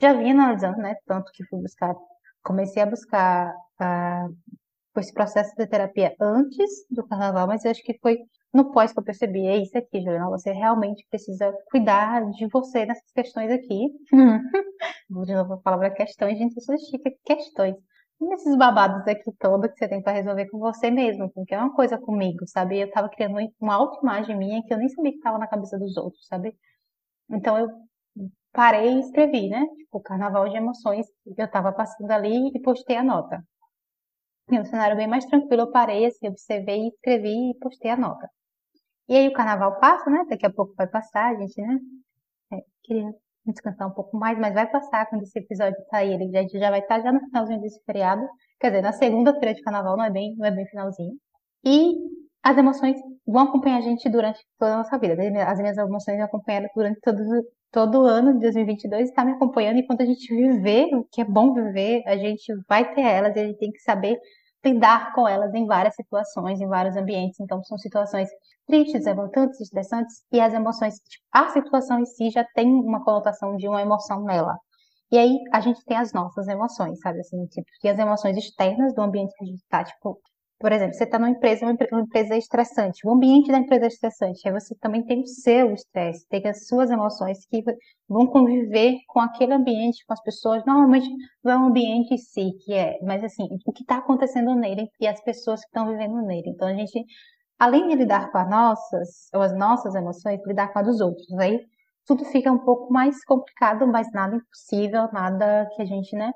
já 0.00 0.12
vinha 0.12 0.32
analisando, 0.34 0.78
né? 0.78 0.94
Tanto 1.06 1.30
que 1.32 1.44
fui 1.46 1.60
buscar, 1.60 1.94
comecei 2.42 2.82
a 2.82 2.86
buscar 2.86 3.54
uh, 3.80 4.36
esse 5.00 5.12
processo 5.12 5.54
de 5.56 5.66
terapia 5.66 6.14
antes 6.20 6.86
do 6.90 7.06
carnaval, 7.06 7.46
mas 7.46 7.64
eu 7.64 7.70
acho 7.70 7.82
que 7.82 7.98
foi 8.00 8.18
no 8.52 8.70
pós 8.70 8.92
que 8.92 9.00
eu 9.00 9.04
percebi, 9.04 9.46
é 9.46 9.56
isso 9.56 9.76
aqui, 9.76 10.00
Juliana, 10.00 10.28
você 10.30 10.52
realmente 10.52 11.04
precisa 11.10 11.52
cuidar 11.70 12.30
de 12.30 12.46
você 12.46 12.86
nessas 12.86 13.10
questões 13.12 13.50
aqui. 13.50 13.90
Vou 15.10 15.24
de 15.24 15.34
novo 15.34 15.54
a 15.54 15.56
palavra 15.58 15.90
questões, 15.90 16.38
gente, 16.38 16.56
isso 16.56 16.72
chica 16.88 17.10
questões. 17.24 17.74
Nesses 18.20 18.56
babados 18.56 19.06
aqui 19.08 19.32
todos 19.40 19.72
que 19.72 19.78
você 19.78 19.88
tem 19.88 20.00
para 20.00 20.12
resolver 20.12 20.48
com 20.48 20.58
você 20.58 20.88
mesmo, 20.90 21.28
porque 21.32 21.52
é 21.52 21.58
uma 21.58 21.74
coisa 21.74 21.98
comigo, 21.98 22.46
sabe? 22.46 22.78
Eu 22.78 22.90
tava 22.90 23.08
criando 23.08 23.36
uma 23.60 23.74
autoimagem 23.74 24.36
minha 24.38 24.62
que 24.62 24.72
eu 24.72 24.78
nem 24.78 24.88
sabia 24.88 25.12
que 25.12 25.18
tava 25.18 25.36
na 25.36 25.48
cabeça 25.48 25.76
dos 25.76 25.96
outros, 25.96 26.24
sabe? 26.28 26.56
Então 27.28 27.58
eu 27.58 27.68
parei 28.52 28.94
e 28.94 29.00
escrevi, 29.00 29.48
né? 29.48 29.66
Tipo, 29.76 30.00
carnaval 30.00 30.48
de 30.48 30.56
emoções, 30.56 31.06
eu 31.36 31.50
tava 31.50 31.72
passando 31.72 32.10
ali 32.12 32.50
e 32.54 32.60
postei 32.60 32.96
a 32.96 33.02
nota. 33.02 33.42
Em 34.50 34.60
um 34.60 34.64
cenário 34.64 34.96
bem 34.96 35.06
mais 35.08 35.24
tranquilo, 35.26 35.62
eu 35.62 35.70
parei, 35.70 36.06
assim, 36.06 36.28
observei, 36.28 36.88
escrevi 36.88 37.50
e 37.50 37.58
postei 37.58 37.90
a 37.90 37.96
nota. 37.96 38.28
E 39.08 39.16
aí 39.16 39.28
o 39.28 39.32
carnaval 39.32 39.78
passa, 39.80 40.10
né? 40.10 40.24
Daqui 40.28 40.46
a 40.46 40.52
pouco 40.52 40.74
vai 40.76 40.86
passar, 40.86 41.34
a 41.34 41.38
gente, 41.38 41.60
né? 41.60 41.78
É, 42.52 42.56
queria 42.82 43.10
descansar 43.46 43.88
um 43.88 43.92
pouco 43.94 44.16
mais, 44.16 44.38
mas 44.38 44.54
vai 44.54 44.70
passar 44.70 45.06
quando 45.08 45.22
esse 45.22 45.38
episódio 45.38 45.76
sair. 45.90 46.14
Ele 46.14 46.30
já, 46.30 46.58
já 46.58 46.70
vai 46.70 46.80
estar 46.80 47.00
já 47.00 47.12
no 47.12 47.20
finalzinho 47.20 47.60
desse 47.60 47.82
feriado. 47.84 48.22
Quer 48.60 48.70
dizer, 48.70 48.82
na 48.82 48.92
segunda-feira 48.92 49.54
de 49.54 49.62
carnaval, 49.62 49.96
não 49.96 50.04
é 50.04 50.10
bem, 50.10 50.34
não 50.36 50.46
é 50.46 50.50
bem 50.50 50.66
finalzinho. 50.66 51.14
E 51.64 51.94
as 52.42 52.56
emoções 52.58 52.96
vão 53.26 53.44
acompanhar 53.44 53.78
a 53.78 53.80
gente 53.82 54.08
durante 54.10 54.40
toda 54.58 54.74
a 54.74 54.78
nossa 54.78 54.98
vida. 54.98 55.14
As 55.48 55.58
minhas 55.58 55.76
emoções 55.78 56.16
me 56.16 56.22
acompanharam 56.22 56.68
durante 56.74 57.00
todo, 57.00 57.18
todo 57.74 58.06
ano 58.06 58.34
de 58.34 58.38
2022 58.38 59.08
está 59.08 59.24
me 59.24 59.32
acompanhando 59.32 59.78
e 59.78 59.86
quando 59.86 60.00
a 60.00 60.04
gente 60.04 60.32
viver 60.32 60.94
o 60.94 61.02
que 61.10 61.20
é 61.20 61.24
bom 61.24 61.52
viver, 61.52 62.04
a 62.06 62.16
gente 62.16 62.44
vai 62.68 62.94
ter 62.94 63.00
elas 63.00 63.34
e 63.34 63.40
a 63.40 63.44
gente 63.46 63.58
tem 63.58 63.72
que 63.72 63.80
saber 63.80 64.16
lidar 64.64 65.12
com 65.12 65.26
elas 65.26 65.52
em 65.52 65.66
várias 65.66 65.96
situações, 65.96 66.60
em 66.60 66.68
vários 66.68 66.96
ambientes. 66.96 67.40
Então, 67.40 67.60
são 67.64 67.76
situações 67.76 68.28
tristes, 68.64 69.04
revoltantes, 69.04 69.60
estressantes 69.60 70.22
e 70.32 70.40
as 70.40 70.54
emoções, 70.54 70.94
tipo, 70.94 71.24
a 71.32 71.48
situação 71.48 71.98
em 71.98 72.06
si 72.06 72.30
já 72.30 72.44
tem 72.54 72.68
uma 72.68 73.04
conotação 73.04 73.56
de 73.56 73.66
uma 73.68 73.82
emoção 73.82 74.22
nela. 74.22 74.56
E 75.10 75.18
aí 75.18 75.36
a 75.52 75.60
gente 75.60 75.84
tem 75.84 75.96
as 75.96 76.12
nossas 76.12 76.46
emoções, 76.46 77.00
sabe 77.00 77.20
assim, 77.20 77.44
tipo, 77.46 77.66
e 77.82 77.88
as 77.88 77.98
emoções 77.98 78.36
externas 78.36 78.94
do 78.94 79.02
ambiente 79.02 79.34
que 79.36 79.44
a 79.44 79.48
gente 79.48 79.60
está, 79.60 79.82
tipo, 79.82 80.16
por 80.64 80.72
exemplo, 80.72 80.94
você 80.94 81.04
está 81.04 81.18
numa 81.18 81.28
empresa, 81.28 81.66
uma 81.92 82.00
empresa 82.00 82.38
estressante, 82.38 83.06
o 83.06 83.12
ambiente 83.12 83.52
da 83.52 83.58
empresa 83.58 83.84
é 83.84 83.88
estressante, 83.88 84.48
aí 84.48 84.50
você 84.50 84.74
também 84.76 85.04
tem 85.04 85.20
o 85.20 85.26
seu 85.26 85.74
estresse, 85.74 86.26
tem 86.26 86.40
as 86.48 86.66
suas 86.66 86.90
emoções 86.90 87.44
que 87.50 87.62
vão 88.08 88.26
conviver 88.26 88.96
com 89.08 89.20
aquele 89.20 89.52
ambiente, 89.52 90.02
com 90.06 90.14
as 90.14 90.22
pessoas, 90.22 90.64
normalmente 90.64 91.06
não 91.44 91.52
é 91.52 91.58
um 91.58 91.66
ambiente 91.66 92.14
em 92.14 92.16
si 92.16 92.52
que 92.64 92.72
é, 92.72 92.98
mas 93.02 93.22
assim, 93.22 93.46
o 93.66 93.72
que 93.74 93.82
está 93.82 93.98
acontecendo 93.98 94.54
nele 94.54 94.88
e 94.98 95.06
as 95.06 95.22
pessoas 95.22 95.60
que 95.60 95.66
estão 95.66 95.86
vivendo 95.86 96.22
nele. 96.22 96.48
Então 96.48 96.66
a 96.66 96.72
gente, 96.72 97.04
além 97.58 97.86
de 97.88 97.96
lidar 97.96 98.32
com 98.32 98.38
as 98.38 98.48
nossas, 98.48 99.28
ou 99.34 99.42
as 99.42 99.54
nossas 99.54 99.94
emoções, 99.94 100.40
lidar 100.46 100.72
com 100.72 100.78
a 100.78 100.82
dos 100.82 100.98
outros, 100.98 101.30
aí 101.40 101.60
tudo 102.06 102.24
fica 102.24 102.50
um 102.50 102.64
pouco 102.64 102.90
mais 102.90 103.22
complicado, 103.26 103.86
mas 103.86 104.10
nada 104.14 104.36
impossível, 104.36 105.10
nada 105.12 105.68
que 105.76 105.82
a 105.82 105.84
gente, 105.84 106.16
né, 106.16 106.32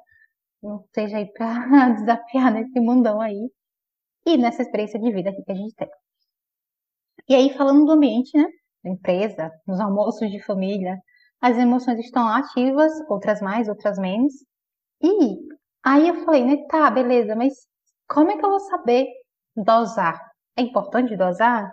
não 0.63 0.81
esteja 0.85 1.17
aí 1.17 1.33
para 1.33 1.89
desafiar 1.97 2.53
nesse 2.53 2.79
mundão 2.79 3.23
aí 3.23 3.51
e 4.27 4.37
nessa 4.37 4.63
experiência 4.63 4.99
de 5.01 5.13
vida 5.13 5.33
que 5.33 5.53
a 5.53 5.55
gente 5.55 5.75
tem. 5.75 5.89
E 7.29 7.35
aí, 7.35 7.53
falando 7.55 7.85
do 7.85 7.93
ambiente, 7.93 8.37
né, 8.37 8.47
da 8.83 8.91
empresa, 8.91 9.51
nos 9.67 9.81
almoços 9.81 10.31
de 10.31 10.43
família, 10.45 10.99
as 11.41 11.57
emoções 11.57 11.99
estão 12.01 12.27
ativas, 12.27 12.93
outras 13.09 13.41
mais, 13.41 13.69
outras 13.69 13.99
menos. 13.99 14.33
E 15.03 15.39
aí 15.85 16.09
eu 16.09 16.25
falei, 16.25 16.45
né, 16.45 16.57
tá, 16.69 16.91
beleza, 16.91 17.37
mas 17.37 17.55
como 18.09 18.31
é 18.31 18.39
que 18.39 18.45
eu 18.45 18.51
vou 18.51 18.61
saber 18.61 19.07
dosar? 19.57 20.21
É 20.57 20.63
importante 20.63 21.17
dosar? 21.17 21.71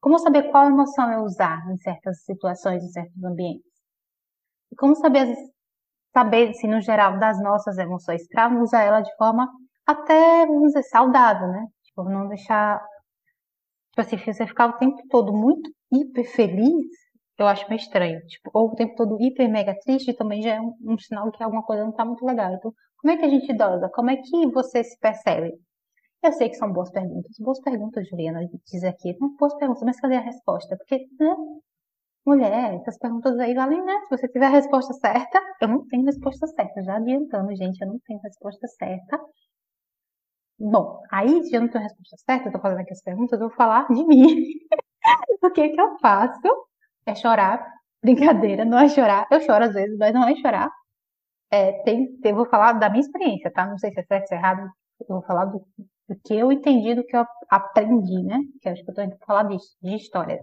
Como 0.00 0.18
saber 0.18 0.50
qual 0.50 0.68
emoção 0.68 1.10
eu 1.12 1.22
usar 1.22 1.68
em 1.70 1.76
certas 1.78 2.22
situações, 2.24 2.84
em 2.84 2.88
certos 2.88 3.24
ambientes? 3.24 3.66
E 4.70 4.76
como 4.76 4.94
saber, 4.94 5.34
saber, 6.12 6.50
assim, 6.50 6.68
no 6.68 6.80
geral, 6.80 7.18
das 7.18 7.42
nossas 7.42 7.78
emoções, 7.78 8.26
para 8.28 8.48
usar 8.62 8.82
ela 8.82 9.00
de 9.00 9.14
forma 9.16 9.50
até, 9.86 10.46
vamos 10.46 10.68
dizer, 10.68 10.82
saudável, 10.84 11.48
né? 11.48 11.66
Tipo, 11.84 12.04
não 12.04 12.28
deixar. 12.28 12.80
Tipo 13.90 14.00
assim, 14.00 14.18
você 14.18 14.46
ficar 14.46 14.66
o 14.68 14.78
tempo 14.78 15.02
todo 15.08 15.32
muito 15.32 15.70
hiper 15.92 16.30
feliz, 16.30 16.86
eu 17.38 17.46
acho 17.46 17.68
meio 17.68 17.78
estranho. 17.80 18.20
Tipo, 18.26 18.50
ou 18.54 18.68
o 18.72 18.74
tempo 18.74 18.94
todo 18.96 19.20
hiper 19.20 19.48
mega 19.50 19.74
triste 19.80 20.12
também 20.14 20.42
já 20.42 20.54
é 20.56 20.60
um, 20.60 20.74
um 20.82 20.98
sinal 20.98 21.30
que 21.32 21.42
alguma 21.42 21.62
coisa 21.62 21.84
não 21.84 21.92
tá 21.92 22.04
muito 22.04 22.24
legal. 22.24 22.52
Então, 22.54 22.72
como 22.98 23.12
é 23.12 23.16
que 23.16 23.24
a 23.24 23.28
gente 23.28 23.52
dosa? 23.54 23.88
Como 23.90 24.10
é 24.10 24.16
que 24.16 24.46
você 24.48 24.84
se 24.84 24.98
percebe? 24.98 25.52
Eu 26.22 26.32
sei 26.32 26.48
que 26.50 26.56
são 26.56 26.72
boas 26.72 26.90
perguntas. 26.90 27.32
Boas 27.38 27.60
perguntas, 27.60 28.08
Juliana, 28.08 28.40
diz 28.66 28.84
aqui. 28.84 29.16
Não, 29.20 29.36
boas 29.36 29.54
perguntas, 29.56 29.82
mas 29.84 30.00
cadê 30.00 30.16
a 30.16 30.20
resposta? 30.20 30.76
Porque, 30.76 31.06
né? 31.20 31.36
Mulher, 32.26 32.74
essas 32.74 32.98
perguntas 32.98 33.38
aí 33.38 33.54
valem, 33.54 33.82
né? 33.84 34.00
Se 34.02 34.10
você 34.16 34.28
tiver 34.28 34.46
a 34.46 34.50
resposta 34.50 34.92
certa, 34.94 35.40
eu 35.62 35.68
não 35.68 35.86
tenho 35.86 36.04
resposta 36.04 36.46
certa. 36.48 36.82
Já 36.82 36.96
adiantando, 36.96 37.54
gente, 37.56 37.80
eu 37.80 37.88
não 37.88 37.98
tenho 38.00 38.20
resposta 38.20 38.66
certa. 38.68 39.18
Bom, 40.58 41.02
aí, 41.10 41.44
se 41.44 41.54
eu 41.54 41.60
não 41.60 41.68
tenho 41.68 41.84
a 41.84 41.88
resposta 41.88 42.16
certa, 42.24 42.48
eu 42.48 42.52
tô 42.52 42.58
fazendo 42.60 42.80
aqui 42.80 42.92
as 42.92 43.02
perguntas, 43.02 43.38
eu 43.40 43.48
vou 43.48 43.56
falar 43.56 43.86
de 43.88 44.04
mim. 44.06 44.26
o 45.42 45.50
que 45.50 45.70
que 45.70 45.80
eu 45.80 45.98
faço? 46.00 46.40
É 47.06 47.14
chorar. 47.14 47.64
Brincadeira, 48.02 48.64
não 48.64 48.78
é 48.78 48.88
chorar. 48.88 49.26
Eu 49.30 49.40
choro 49.42 49.64
às 49.64 49.74
vezes, 49.74 49.96
mas 49.98 50.14
não 50.14 50.28
é 50.28 50.36
chorar. 50.36 50.70
É, 51.50 51.72
tem, 51.84 52.18
eu 52.24 52.36
vou 52.36 52.46
falar 52.48 52.74
da 52.74 52.90
minha 52.90 53.00
experiência, 53.02 53.52
tá? 53.52 53.66
Não 53.66 53.78
sei 53.78 53.92
se 53.92 54.00
é 54.00 54.04
certo, 54.04 54.28
se 54.28 54.34
é 54.34 54.38
errado. 54.38 54.70
Eu 55.00 55.06
vou 55.16 55.22
falar 55.24 55.46
do, 55.46 55.60
do 56.08 56.16
que 56.24 56.34
eu 56.36 56.52
entendi, 56.52 56.94
do 56.94 57.04
que 57.06 57.16
eu 57.16 57.26
aprendi, 57.50 58.22
né? 58.24 58.38
Que 58.62 58.68
acho 58.70 58.84
que 58.84 58.90
eu 58.90 58.94
tô 58.94 59.02
indo 59.02 59.16
falar 59.26 59.44
disso, 59.44 59.76
de 59.82 59.96
história. 59.96 60.40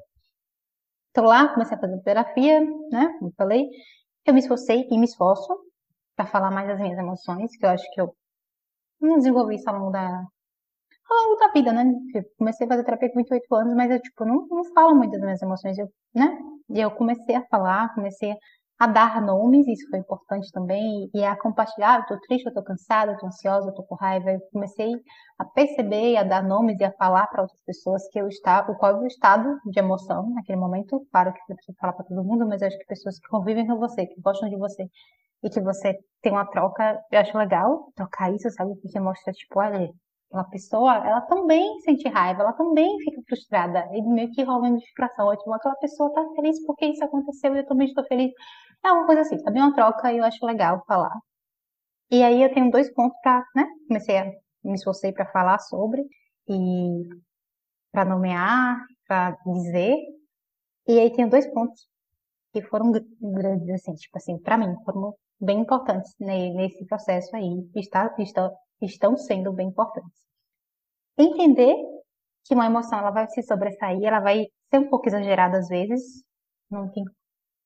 Então 1.11 1.23
lá, 1.25 1.47
comecei 1.53 1.77
a 1.77 1.79
fazer 1.79 1.99
terapia, 2.01 2.59
né? 2.91 3.15
Como 3.19 3.31
falei. 3.37 3.67
Eu 4.25 4.33
me 4.33 4.39
esforcei 4.39 4.87
e 4.89 4.97
me 4.97 5.05
esforço 5.05 5.53
para 6.15 6.25
falar 6.27 6.51
mais 6.51 6.67
das 6.67 6.79
minhas 6.79 6.97
emoções, 6.99 7.55
que 7.57 7.65
eu 7.65 7.69
acho 7.71 7.85
que 7.93 8.01
eu 8.01 8.15
não 9.03 9.17
desenvolvi 9.17 9.55
isso 9.55 9.69
ao 9.69 9.77
longo 9.77 9.91
da, 9.91 10.23
ao 11.09 11.25
longo 11.25 11.39
da 11.39 11.51
vida, 11.51 11.71
né? 11.73 11.85
Eu 12.15 12.23
comecei 12.37 12.65
a 12.65 12.69
fazer 12.69 12.83
terapia 12.83 13.09
com 13.09 13.19
28 13.19 13.55
anos, 13.55 13.75
mas 13.75 13.91
eu, 13.91 14.01
tipo, 14.01 14.25
não, 14.25 14.47
não 14.47 14.63
falo 14.73 14.95
muito 14.95 15.11
das 15.11 15.21
minhas 15.21 15.41
emoções, 15.41 15.77
eu, 15.77 15.87
né? 16.15 16.37
E 16.69 16.79
eu 16.79 16.91
comecei 16.91 17.35
a 17.35 17.45
falar, 17.47 17.93
comecei 17.93 18.35
a 18.79 18.87
dar 18.87 19.21
nomes, 19.21 19.67
isso 19.67 19.89
foi 19.89 19.99
importante 19.99 20.51
também, 20.51 21.09
e 21.13 21.23
a 21.23 21.37
compartilhar, 21.37 21.99
eu 21.99 22.05
tô 22.05 22.21
triste, 22.27 22.47
eu 22.47 22.53
tô 22.53 22.63
cansada, 22.63 23.13
eu 23.13 23.17
tô 23.17 23.27
ansiosa, 23.27 23.69
eu 23.69 23.73
tô 23.73 23.83
com 23.83 23.95
raiva, 23.95 24.31
eu 24.31 24.41
comecei 24.51 24.91
a 25.37 25.45
perceber, 25.45 26.17
a 26.17 26.23
dar 26.23 26.43
nomes 26.43 26.79
e 26.79 26.83
a 26.83 26.91
falar 26.93 27.27
para 27.27 27.43
outras 27.43 27.59
pessoas 27.65 28.05
que 28.09 28.19
eu 28.19 28.27
estava, 28.27 28.73
qual 28.75 28.93
é 28.93 28.99
o 28.99 29.07
estado 29.07 29.57
de 29.65 29.79
emoção 29.79 30.29
naquele 30.31 30.59
momento, 30.59 31.05
claro 31.11 31.31
que 31.33 31.39
você 31.45 31.55
precisa 31.55 31.77
falar 31.79 31.93
para 31.93 32.05
todo 32.05 32.23
mundo, 32.23 32.47
mas 32.47 32.61
eu 32.61 32.67
acho 32.67 32.77
que 32.77 32.85
pessoas 32.85 33.19
que 33.19 33.27
convivem 33.29 33.67
com 33.67 33.77
você, 33.77 34.05
que 34.05 34.19
gostam 34.19 34.49
de 34.49 34.57
você, 34.57 34.89
e 35.43 35.49
que 35.49 35.61
você 35.61 35.97
tem 36.21 36.31
uma 36.31 36.45
troca, 36.45 36.99
eu 37.11 37.19
acho 37.19 37.37
legal 37.37 37.91
trocar 37.95 38.33
isso, 38.33 38.49
sabe? 38.51 38.75
Porque 38.81 38.99
mostra, 38.99 39.33
tipo, 39.33 39.59
olha, 39.59 39.89
uma 40.31 40.49
pessoa, 40.49 40.95
ela 41.05 41.21
também 41.21 41.79
sente 41.81 42.07
raiva, 42.09 42.41
ela 42.41 42.53
também 42.53 42.97
fica 42.99 43.21
frustrada, 43.27 43.87
e 43.93 44.01
meio 44.01 44.31
que 44.31 44.43
rola 44.43 44.59
uma 44.59 44.69
identificação, 44.69 45.31
é, 45.31 45.37
tipo, 45.37 45.53
aquela 45.53 45.75
pessoa 45.75 46.11
tá 46.13 46.25
feliz 46.35 46.65
porque 46.65 46.85
isso 46.87 47.03
aconteceu 47.03 47.55
e 47.55 47.59
eu 47.59 47.65
também 47.67 47.87
estou 47.87 48.03
feliz. 48.05 48.31
É 48.83 48.91
uma 48.91 49.05
coisa 49.05 49.21
assim, 49.21 49.37
sabe? 49.39 49.59
Uma 49.59 49.73
troca 49.75 50.11
e 50.11 50.17
eu 50.17 50.23
acho 50.25 50.45
legal 50.45 50.83
falar. 50.87 51.13
E 52.11 52.23
aí 52.23 52.41
eu 52.43 52.53
tenho 52.53 52.71
dois 52.71 52.91
pontos 52.93 53.17
para, 53.21 53.43
né? 53.55 53.65
Comecei 53.87 54.17
a 54.17 54.25
me 54.63 54.75
esforcei 54.75 55.11
para 55.11 55.25
falar 55.31 55.59
sobre 55.59 56.03
e 56.47 57.03
para 57.91 58.05
nomear, 58.05 58.77
para 59.07 59.31
dizer. 59.45 59.95
E 60.87 60.99
aí 60.99 61.11
tenho 61.11 61.29
dois 61.29 61.47
pontos 61.53 61.87
que 62.53 62.61
foram 62.63 62.91
grandes, 63.21 63.69
assim, 63.71 63.93
tipo 63.95 64.17
assim, 64.17 64.37
para 64.39 64.57
mim, 64.57 64.75
foram 64.85 65.13
bem 65.43 65.59
importantes 65.59 66.13
nesse 66.19 66.85
processo 66.85 67.35
aí, 67.35 67.69
está, 67.75 68.13
estão, 68.19 68.55
estão 68.81 69.17
sendo 69.17 69.51
bem 69.51 69.67
importantes. 69.67 70.21
Entender 71.17 71.75
que 72.45 72.53
uma 72.53 72.65
emoção 72.65 72.99
ela 72.99 73.11
vai 73.11 73.27
se 73.27 73.43
sobressair, 73.43 74.03
ela 74.03 74.19
vai 74.19 74.45
ser 74.69 74.79
um 74.79 74.89
pouco 74.89 75.07
exagerada 75.07 75.57
às 75.57 75.67
vezes, 75.67 76.23
não 76.69 76.89
tem 76.91 77.03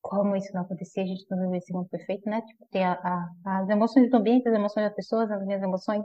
como 0.01 0.35
isso 0.35 0.53
não 0.53 0.61
acontecer, 0.61 1.01
a 1.01 1.05
gente 1.05 1.25
não 1.29 1.39
vive 1.39 1.57
esse 1.57 1.73
mundo 1.73 1.89
perfeito, 1.89 2.29
né? 2.29 2.41
Tipo, 2.41 2.65
tem 2.71 2.85
a, 2.85 2.93
a, 2.93 3.59
as 3.61 3.69
emoções 3.69 4.09
do 4.09 4.17
ambiente, 4.17 4.47
as 4.47 4.55
emoções 4.55 4.85
das 4.85 4.95
pessoas, 4.95 5.29
as 5.29 5.45
minhas 5.45 5.61
emoções, 5.61 6.03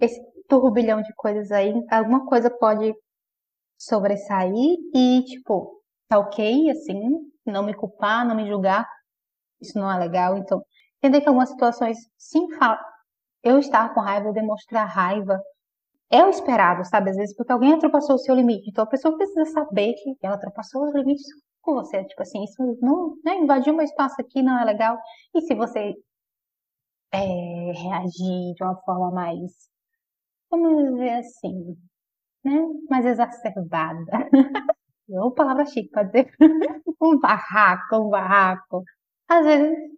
esse 0.00 0.20
turbilhão 0.48 1.00
de 1.00 1.12
coisas 1.14 1.50
aí, 1.52 1.72
alguma 1.90 2.26
coisa 2.26 2.50
pode 2.50 2.92
sobressair 3.78 4.76
e, 4.94 5.22
tipo, 5.24 5.80
tá 6.08 6.18
ok, 6.18 6.70
assim, 6.70 7.00
não 7.46 7.62
me 7.64 7.74
culpar, 7.74 8.26
não 8.26 8.34
me 8.34 8.46
julgar 8.48 8.86
isso 9.66 9.78
não 9.78 9.90
é 9.90 9.98
legal. 9.98 10.36
Então, 10.36 10.62
entender 10.98 11.20
que 11.22 11.28
algumas 11.28 11.50
situações, 11.50 11.98
sim, 12.18 12.46
eu 13.42 13.58
estar 13.58 13.92
com 13.94 14.00
raiva, 14.00 14.28
eu 14.28 14.32
demonstrar 14.32 14.86
raiva, 14.88 15.40
é 16.10 16.24
o 16.24 16.30
esperado, 16.30 16.84
sabe? 16.84 17.10
Às 17.10 17.16
vezes, 17.16 17.36
porque 17.36 17.52
alguém 17.52 17.72
ultrapassou 17.74 18.16
o 18.16 18.18
seu 18.18 18.34
limite. 18.34 18.70
Então, 18.70 18.84
a 18.84 18.86
pessoa 18.88 19.16
precisa 19.16 19.46
saber 19.46 19.94
que 19.94 20.16
ela 20.22 20.36
ultrapassou 20.36 20.84
os 20.84 20.94
limites 20.94 21.26
com 21.62 21.74
você. 21.74 22.04
Tipo 22.04 22.22
assim, 22.22 22.44
isso 22.44 22.78
não, 22.80 23.16
né, 23.24 23.36
invadiu 23.38 23.74
meu 23.74 23.84
espaço 23.84 24.16
aqui, 24.20 24.42
não 24.42 24.58
é 24.58 24.64
legal. 24.64 24.98
E 25.34 25.40
se 25.42 25.54
você 25.54 25.94
é, 27.12 27.72
reagir 27.72 28.54
de 28.54 28.62
uma 28.62 28.76
forma 28.82 29.10
mais, 29.12 29.52
vamos 30.50 30.92
dizer 30.92 31.10
assim, 31.18 31.76
né, 32.44 32.60
mais 32.90 33.06
exacerbada. 33.06 34.04
Ou 35.08 35.32
palavra 35.32 35.66
chique, 35.66 35.90
pode 35.90 36.08
dizer 36.12 36.32
um 37.00 37.18
barraco, 37.18 37.96
um 37.96 38.10
barraco. 38.10 38.82
Às 39.28 39.44
vezes 39.46 39.94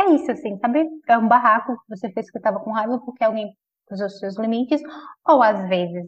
é 0.00 0.04
isso, 0.14 0.30
assim, 0.32 0.58
sabe? 0.58 0.86
É 1.08 1.18
um 1.18 1.28
barraco 1.28 1.74
que 1.80 1.96
você 1.96 2.10
fez 2.12 2.30
que 2.30 2.38
estava 2.38 2.60
com 2.60 2.72
raiva 2.72 3.00
porque 3.04 3.24
alguém 3.24 3.52
usou 3.90 4.06
os 4.06 4.18
seus 4.18 4.36
limites, 4.38 4.82
ou 5.26 5.42
às 5.42 5.68
vezes 5.68 6.06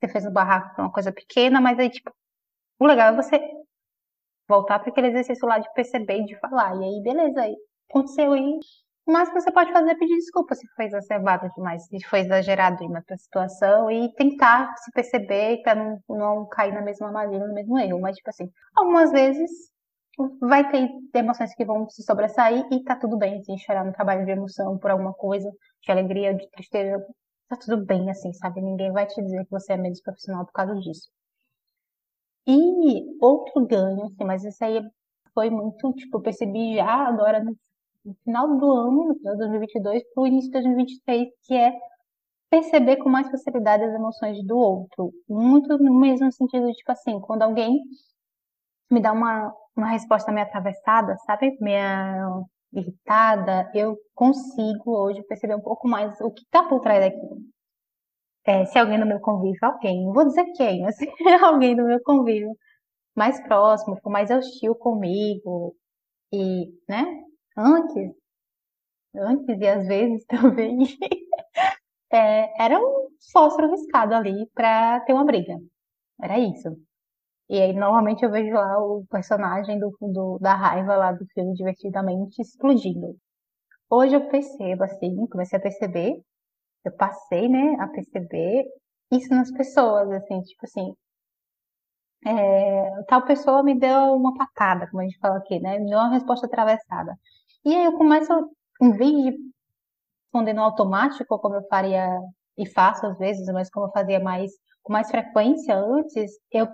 você 0.00 0.12
fez 0.12 0.26
um 0.26 0.32
barraco 0.32 0.74
por 0.74 0.82
uma 0.82 0.92
coisa 0.92 1.12
pequena, 1.12 1.60
mas 1.60 1.78
aí, 1.78 1.90
tipo, 1.90 2.12
o 2.80 2.86
legal 2.86 3.12
é 3.14 3.16
você 3.16 3.38
voltar 4.48 4.78
para 4.80 4.90
aquele 4.90 5.08
exercício 5.08 5.46
lá 5.48 5.58
de 5.58 5.72
perceber 5.74 6.20
e 6.20 6.26
de 6.26 6.38
falar. 6.40 6.76
E 6.76 6.84
aí, 6.84 7.02
beleza, 7.02 7.40
aí 7.42 7.56
aconteceu 7.90 8.32
aí. 8.32 8.58
Mas 9.06 9.28
que 9.30 9.40
você 9.40 9.50
pode 9.52 9.72
fazer 9.72 9.90
é 9.90 9.96
pedir 9.96 10.16
desculpa 10.16 10.54
se 10.54 10.66
foi 10.76 10.84
exacerbado 10.86 11.48
demais, 11.56 11.84
se 11.86 12.00
foi 12.06 12.20
exagerado 12.20 12.82
em 12.84 12.88
uma 12.88 13.02
situação 13.16 13.90
e 13.90 14.12
tentar 14.14 14.72
se 14.78 14.90
perceber 14.92 15.62
para 15.62 15.74
não, 15.74 16.00
não 16.08 16.46
cair 16.48 16.72
na 16.74 16.82
mesma 16.82 17.08
armadilha, 17.08 17.46
no 17.46 17.54
mesmo 17.54 17.78
erro. 17.78 18.00
Mas, 18.00 18.16
tipo 18.16 18.30
assim, 18.30 18.48
algumas 18.76 19.10
vezes 19.10 19.50
vai 20.40 20.70
ter 20.70 20.90
emoções 21.14 21.54
que 21.54 21.64
vão 21.64 21.88
se 21.88 22.02
sobressair 22.02 22.66
e 22.72 22.84
tá 22.84 22.96
tudo 22.96 23.16
bem, 23.16 23.38
assim, 23.40 23.56
chorar 23.58 23.84
no 23.84 23.92
trabalho 23.92 24.24
de 24.24 24.30
emoção 24.32 24.78
por 24.78 24.90
alguma 24.90 25.14
coisa, 25.14 25.50
de 25.82 25.90
alegria, 25.92 26.34
de 26.34 26.48
tristeza, 26.50 27.04
tá 27.48 27.56
tudo 27.56 27.84
bem, 27.84 28.10
assim, 28.10 28.32
sabe? 28.32 28.60
Ninguém 28.60 28.92
vai 28.92 29.06
te 29.06 29.22
dizer 29.22 29.44
que 29.44 29.50
você 29.50 29.72
é 29.74 29.76
menos 29.76 30.00
profissional 30.02 30.44
por 30.46 30.52
causa 30.52 30.74
disso. 30.76 31.10
E 32.46 33.16
outro 33.20 33.66
ganho, 33.66 34.04
assim, 34.06 34.24
mas 34.24 34.44
isso 34.44 34.64
aí 34.64 34.82
foi 35.34 35.50
muito, 35.50 35.92
tipo, 35.94 36.18
eu 36.18 36.22
percebi 36.22 36.76
já 36.76 37.08
agora 37.08 37.42
no, 37.42 37.56
final 38.24 38.58
do 38.58 38.72
ano, 38.72 39.08
no 39.08 39.14
final 39.16 39.34
de 39.34 39.38
2022, 39.40 40.02
pro 40.14 40.26
início 40.26 40.50
de 40.50 40.54
2023, 40.54 41.28
que 41.44 41.54
é 41.54 41.72
perceber 42.50 42.96
com 42.98 43.08
mais 43.08 43.30
facilidade 43.30 43.84
as 43.84 43.94
emoções 43.94 44.44
do 44.46 44.56
outro. 44.58 45.12
Muito 45.28 45.78
no 45.78 46.00
mesmo 46.00 46.32
sentido, 46.32 46.72
tipo 46.72 46.92
assim, 46.92 47.20
quando 47.20 47.42
alguém 47.42 47.80
me 48.90 49.00
dá 49.00 49.12
uma, 49.12 49.54
uma 49.76 49.88
resposta 49.90 50.32
meio 50.32 50.46
atravessada, 50.46 51.16
sabe? 51.26 51.56
Meio 51.60 52.46
irritada, 52.72 53.70
eu 53.74 53.96
consigo 54.14 54.96
hoje 54.96 55.22
perceber 55.24 55.56
um 55.56 55.60
pouco 55.60 55.88
mais 55.88 56.20
o 56.20 56.30
que 56.30 56.42
está 56.42 56.62
por 56.68 56.80
trás 56.80 57.00
daquilo. 57.00 57.38
é, 58.44 58.64
se 58.66 58.78
alguém 58.78 58.98
do 58.98 59.06
meu 59.06 59.20
convívio, 59.20 59.58
alguém, 59.62 60.04
não 60.04 60.12
vou 60.12 60.24
dizer 60.26 60.44
quem, 60.56 60.82
mas 60.82 60.96
alguém 61.44 61.76
do 61.76 61.84
meu 61.84 62.00
convívio 62.02 62.50
mais 63.16 63.40
próximo, 63.42 63.98
for 64.02 64.10
mais 64.10 64.30
hostil 64.30 64.74
comigo, 64.74 65.76
e, 66.32 66.66
né, 66.88 67.04
antes, 67.56 68.12
antes 69.14 69.60
e 69.60 69.68
às 69.68 69.86
vezes 69.86 70.24
também, 70.28 70.78
é, 72.12 72.62
era 72.62 72.78
um 72.78 73.08
fósforo 73.32 73.70
riscado 73.70 74.14
ali 74.14 74.46
para 74.54 75.00
ter 75.00 75.12
uma 75.12 75.24
briga. 75.24 75.56
Era 76.22 76.38
isso. 76.38 76.70
E 77.50 77.60
aí, 77.60 77.72
normalmente, 77.72 78.24
eu 78.24 78.30
vejo 78.30 78.54
lá 78.54 78.78
o 78.78 79.04
personagem 79.10 79.78
do, 79.80 79.90
do, 80.00 80.38
da 80.38 80.54
raiva 80.54 80.96
lá 80.96 81.12
do 81.12 81.26
filme 81.34 81.52
Divertidamente 81.54 82.40
explodindo. 82.40 83.16
Hoje 83.90 84.14
eu 84.14 84.28
percebo, 84.28 84.84
assim, 84.84 85.26
comecei 85.26 85.58
a 85.58 85.62
perceber, 85.62 86.22
eu 86.84 86.92
passei, 86.96 87.48
né, 87.48 87.76
a 87.80 87.88
perceber 87.88 88.64
isso 89.12 89.30
nas 89.34 89.50
pessoas, 89.52 90.10
assim, 90.12 90.40
tipo 90.42 90.64
assim, 90.64 90.94
é, 92.24 93.02
tal 93.08 93.24
pessoa 93.24 93.62
me 93.62 93.78
deu 93.78 94.14
uma 94.14 94.34
patada, 94.34 94.88
como 94.88 95.02
a 95.02 95.04
gente 95.04 95.18
fala 95.18 95.38
aqui, 95.38 95.58
né, 95.60 95.78
me 95.78 95.90
deu 95.90 95.98
uma 95.98 96.10
resposta 96.10 96.46
atravessada. 96.46 97.18
E 97.64 97.74
aí 97.74 97.84
eu 97.84 97.98
começo, 97.98 98.32
em 98.80 98.92
vez 98.92 99.12
de 99.12 99.36
responder 100.24 100.52
no 100.52 100.62
automático, 100.62 101.38
como 101.40 101.56
eu 101.56 101.66
faria 101.68 102.08
e 102.56 102.66
faço 102.68 103.06
às 103.06 103.18
vezes, 103.18 103.46
mas 103.52 103.70
como 103.70 103.86
eu 103.86 103.92
fazia 103.92 104.20
mais 104.20 104.52
com 104.82 104.92
mais 104.92 105.10
frequência 105.10 105.76
antes, 105.76 106.32
eu 106.52 106.68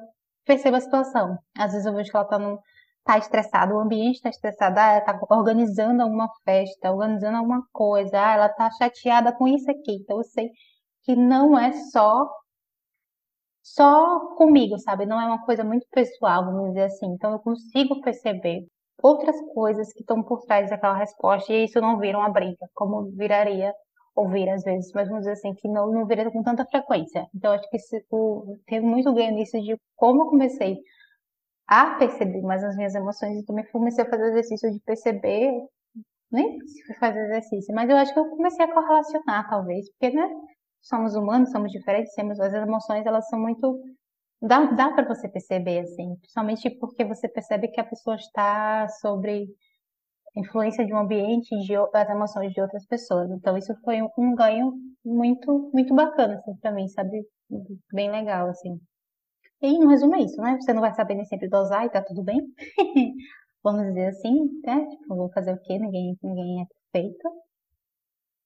percebo 0.47 0.77
a 0.77 0.81
situação. 0.81 1.39
Às 1.59 1.73
vezes 1.73 1.87
eu 1.87 1.95
vejo 1.95 2.11
que 2.11 2.17
ela 2.17 2.27
tá, 2.27 2.39
num, 2.39 2.59
tá 3.05 3.19
estressada, 3.19 3.75
o 3.75 3.81
ambiente 3.81 4.17
está 4.17 4.31
estressado, 4.31 4.79
ah, 4.79 4.93
ela 4.93 5.01
tá 5.03 5.19
organizando 5.31 6.03
alguma 6.03 6.29
festa, 6.45 6.91
organizando 6.93 7.39
alguma 7.39 7.63
coisa, 7.73 8.19
ah, 8.19 8.35
ela 8.35 8.49
tá 8.49 8.71
chateada 8.79 9.33
com 9.33 9.49
isso 9.49 9.71
aqui. 9.71 9.97
Então 10.03 10.19
eu 10.19 10.25
sei 10.25 10.51
que 11.05 11.17
não 11.17 11.59
é 11.59 11.73
só 11.73 12.29
só 13.63 14.21
comigo, 14.37 14.79
sabe? 14.79 15.07
Não 15.07 15.21
é 15.21 15.27
uma 15.27 15.45
coisa 15.45 15.65
muito 15.65 15.87
pessoal, 15.91 16.45
vamos 16.45 16.69
dizer 16.69 16.85
assim. 16.85 17.07
Então 17.07 17.33
eu 17.33 17.39
consigo 17.41 18.01
perceber 18.01 18.67
outras 19.03 19.37
coisas 19.53 19.93
que 19.93 20.01
estão 20.01 20.23
por 20.23 20.43
trás 20.47 20.71
daquela 20.71 20.97
resposta 20.97 21.53
e 21.53 21.65
isso 21.65 21.81
não 21.81 21.99
vira 21.99 22.19
uma 22.19 22.31
briga, 22.31 22.69
como 22.75 23.11
viraria 23.13 23.73
ouvir 24.17 24.49
às 24.49 24.65
vezes, 24.65 24.91
mas 24.95 25.09
vamos 25.09 25.25
dizer 25.25 25.33
assim, 25.33 25.55
que 25.55 25.69
não, 25.69 25.93
não 25.93 26.07
vira 26.07 26.31
com 26.31 26.43
tanta 26.43 26.65
frequência. 26.65 27.27
Então 27.35 27.53
acho 27.53 27.69
que 27.71 27.77
isso, 27.77 27.97
teve 28.67 28.85
muito 28.85 29.13
ganho 29.15 29.35
nisso 29.35 29.61
de 29.61 29.77
como 29.95 30.23
eu 30.23 30.27
comecei 30.27 30.79
a 31.69 31.97
perceber 31.97 32.43
mais 32.43 32.65
as 32.65 32.77
minhas 32.77 32.95
emoções 32.95 33.39
e 33.39 33.45
também 33.45 33.67
comecei 33.71 34.05
a 34.05 34.09
fazer 34.09 34.29
exercício 34.31 34.73
de 34.73 34.81
perceber, 34.81 35.53
nem 36.31 36.59
se 36.67 36.95
fazer 36.95 37.25
exercício, 37.27 37.75
mas 37.75 37.91
eu 37.91 37.97
acho 37.97 38.13
que 38.13 38.19
eu 38.19 38.29
comecei 38.31 38.65
a 38.65 38.73
correlacionar 38.73 39.49
talvez, 39.49 39.91
porque 39.93 40.15
né, 40.15 40.29
somos 40.81 41.15
humanos, 41.15 41.51
somos 41.51 41.71
diferentes, 41.73 42.15
temos 42.15 42.41
as 42.41 42.53
emoções, 42.55 43.05
elas 43.07 43.29
são 43.29 43.39
muito 43.41 43.81
dá, 44.41 44.65
dá 44.67 44.93
para 44.93 45.07
você 45.07 45.29
perceber 45.29 45.81
assim, 45.81 46.17
principalmente 46.17 46.71
porque 46.79 47.05
você 47.05 47.29
percebe 47.29 47.69
que 47.69 47.81
a 47.81 47.85
pessoa 47.85 48.17
está 48.17 48.89
sobre 49.01 49.49
influência 50.37 50.85
de 50.87 50.93
um 50.93 50.99
ambiente 50.99 51.55
e 51.55 51.61
de, 51.65 51.75
as 51.77 52.11
emoções 52.11 52.53
de 52.53 52.61
outras 52.61 52.87
pessoas. 52.87 53.31
Então 53.31 53.57
isso 53.57 53.75
foi 53.85 54.03
um, 54.03 54.09
um 54.19 54.35
ganho 54.35 54.73
muito 55.05 55.71
muito 55.73 55.95
bacana 55.95 56.35
assim, 56.37 56.57
para 56.57 56.73
mim, 56.73 56.89
sabe? 56.89 57.25
Bem 57.93 58.11
legal 58.11 58.49
assim. 58.49 58.81
E 59.63 59.79
no 59.79 59.89
resumo 59.89 60.17
é 60.17 60.21
isso, 60.23 60.41
né? 60.41 60.59
Você 60.61 60.73
não 60.73 60.83
vai 60.83 60.93
saber 60.95 61.15
nem 61.15 61.25
sempre 61.25 61.49
dosar 61.49 61.87
e 61.87 61.91
tá 61.91 62.03
tudo 62.03 62.23
bem. 62.23 62.41
Vamos 63.65 63.87
dizer 63.89 64.09
assim, 64.09 64.61
né? 64.65 64.87
Tipo, 64.87 65.17
vou 65.17 65.31
fazer 65.33 65.53
o 65.55 65.61
quê? 65.63 65.79
Ninguém, 65.79 66.17
ninguém 66.23 66.63
é 66.63 66.67
perfeito. 66.93 67.29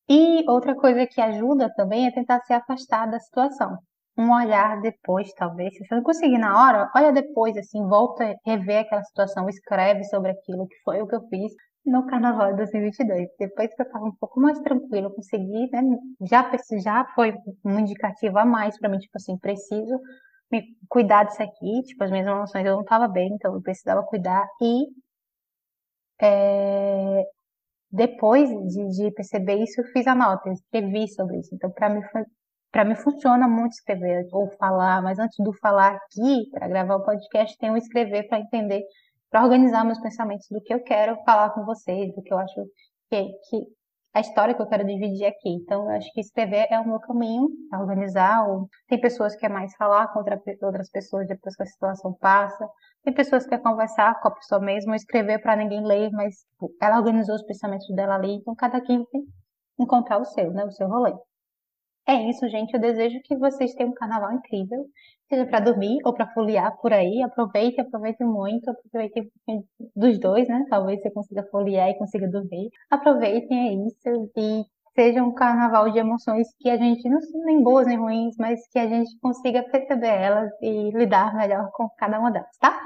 E 0.08 0.44
outra 0.50 0.74
coisa 0.74 1.06
que 1.06 1.20
ajuda 1.20 1.72
também 1.74 2.06
é 2.06 2.12
tentar 2.12 2.40
se 2.42 2.52
afastar 2.52 3.06
da 3.06 3.18
situação 3.18 3.78
um 4.16 4.32
olhar 4.32 4.80
depois, 4.80 5.32
talvez. 5.34 5.72
Se 5.74 5.86
você 5.86 5.94
não 5.94 6.02
conseguir 6.02 6.38
na 6.38 6.60
hora, 6.62 6.90
olha 6.94 7.12
depois, 7.12 7.56
assim, 7.56 7.86
volta, 7.86 8.36
rever 8.44 8.80
aquela 8.80 9.02
situação, 9.04 9.48
escreve 9.48 10.04
sobre 10.04 10.30
aquilo 10.32 10.66
que 10.66 10.76
foi 10.84 11.00
o 11.00 11.06
que 11.06 11.14
eu 11.14 11.26
fiz 11.28 11.52
no 11.84 12.06
Carnaval 12.06 12.50
de 12.50 12.58
2022. 12.58 13.28
Depois 13.38 13.74
que 13.74 13.82
eu 13.82 13.86
estava 13.86 14.04
um 14.04 14.14
pouco 14.14 14.40
mais 14.40 14.58
tranquilo, 14.60 15.14
consegui, 15.14 15.70
né, 15.72 15.82
já, 16.22 16.50
já 16.82 17.04
foi 17.14 17.34
um 17.64 17.78
indicativo 17.78 18.38
a 18.38 18.44
mais 18.44 18.78
para 18.78 18.88
mim, 18.88 18.98
tipo 18.98 19.16
assim, 19.16 19.38
preciso 19.38 19.98
me 20.50 20.64
cuidar 20.88 21.24
disso 21.24 21.42
aqui, 21.42 21.82
tipo, 21.84 22.02
as 22.04 22.10
minhas 22.10 22.26
emoções 22.26 22.66
eu 22.66 22.74
não 22.74 22.82
estava 22.82 23.06
bem, 23.08 23.32
então 23.34 23.54
eu 23.54 23.62
precisava 23.62 24.02
cuidar 24.02 24.46
e 24.60 24.86
é, 26.20 27.24
depois 27.90 28.48
de, 28.48 28.88
de, 28.90 29.10
perceber 29.12 29.56
isso, 29.62 29.80
eu 29.80 29.84
fiz 29.92 30.06
a 30.06 30.14
nota, 30.14 30.50
escrevi 30.50 31.08
sobre 31.08 31.38
isso. 31.40 31.54
Então, 31.54 31.70
para 31.70 31.88
mim 31.88 32.02
foi 32.12 32.24
para 32.70 32.84
mim 32.84 32.94
funciona 32.94 33.48
muito 33.48 33.72
escrever 33.72 34.26
ou 34.32 34.48
falar, 34.56 35.02
mas 35.02 35.18
antes 35.18 35.36
do 35.44 35.52
falar 35.54 35.96
aqui, 35.96 36.50
para 36.50 36.68
gravar 36.68 36.96
o 36.96 37.04
podcast, 37.04 37.56
tem 37.58 37.70
o 37.70 37.76
escrever 37.76 38.28
para 38.28 38.38
entender, 38.38 38.82
para 39.30 39.44
organizar 39.44 39.84
meus 39.84 40.00
pensamentos 40.00 40.46
do 40.50 40.60
que 40.62 40.72
eu 40.72 40.82
quero 40.82 41.16
falar 41.24 41.50
com 41.50 41.64
vocês, 41.64 42.14
do 42.14 42.22
que 42.22 42.32
eu 42.32 42.38
acho 42.38 42.54
que, 43.10 43.24
que 43.48 43.80
a 44.12 44.20
história 44.20 44.54
que 44.54 44.62
eu 44.62 44.66
quero 44.66 44.84
dividir 44.84 45.26
aqui. 45.26 45.48
Então, 45.48 45.84
eu 45.84 45.96
acho 45.96 46.12
que 46.12 46.20
escrever 46.20 46.66
é 46.70 46.80
o 46.80 46.86
meu 46.86 46.98
caminho 47.00 47.48
para 47.68 47.80
organizar. 47.80 48.48
Ou... 48.48 48.68
Tem 48.88 49.00
pessoas 49.00 49.36
que 49.36 49.46
é 49.46 49.48
mais 49.48 49.74
falar 49.76 50.08
com 50.08 50.18
outras 50.18 50.90
pessoas 50.90 51.26
depois 51.28 51.54
que 51.56 51.62
a 51.62 51.66
situação 51.66 52.12
passa. 52.14 52.68
Tem 53.04 53.14
pessoas 53.14 53.44
que 53.44 53.50
quer 53.50 53.62
conversar 53.62 54.20
com 54.20 54.28
a 54.28 54.32
pessoa 54.32 54.60
mesmo, 54.60 54.94
escrever 54.94 55.40
para 55.40 55.56
ninguém 55.56 55.84
ler, 55.84 56.10
mas 56.10 56.34
tipo, 56.50 56.74
ela 56.80 56.98
organizou 56.98 57.34
os 57.36 57.44
pensamentos 57.44 57.88
dela 57.94 58.16
ali. 58.16 58.32
Então, 58.34 58.54
cada 58.54 58.80
quem 58.80 59.04
tem 59.06 59.22
encontrar 59.78 60.18
o 60.18 60.24
seu, 60.24 60.52
né, 60.52 60.64
o 60.64 60.70
seu 60.70 60.88
rolê. 60.88 61.12
É 62.10 62.28
isso, 62.28 62.48
gente. 62.48 62.74
Eu 62.74 62.80
desejo 62.80 63.20
que 63.22 63.36
vocês 63.36 63.72
tenham 63.72 63.92
um 63.92 63.94
carnaval 63.94 64.32
incrível, 64.32 64.84
seja 65.28 65.46
para 65.46 65.60
dormir 65.60 65.98
ou 66.04 66.12
para 66.12 66.26
foliar 66.32 66.76
por 66.78 66.92
aí. 66.92 67.22
Aproveite, 67.22 67.80
aproveite 67.80 68.24
muito, 68.24 68.68
aproveite 68.68 69.30
dos 69.94 70.18
dois, 70.18 70.48
né? 70.48 70.66
Talvez 70.68 71.00
você 71.00 71.08
consiga 71.12 71.46
foliar 71.52 71.88
e 71.88 71.98
consiga 71.98 72.28
dormir. 72.28 72.68
Aproveitem, 72.90 73.68
é 73.68 73.86
isso. 73.86 74.28
E 74.36 74.64
seja 74.92 75.22
um 75.22 75.32
carnaval 75.32 75.88
de 75.92 76.00
emoções 76.00 76.48
que 76.58 76.68
a 76.68 76.76
gente, 76.76 77.08
não 77.08 77.20
nem 77.44 77.62
boas 77.62 77.86
nem 77.86 77.96
ruins, 77.96 78.34
mas 78.36 78.58
que 78.72 78.80
a 78.80 78.88
gente 78.88 79.16
consiga 79.20 79.62
perceber 79.70 80.08
elas 80.08 80.50
e 80.60 80.90
lidar 80.90 81.32
melhor 81.36 81.70
com 81.72 81.88
cada 81.90 82.18
uma 82.18 82.32
delas, 82.32 82.58
tá? 82.58 82.76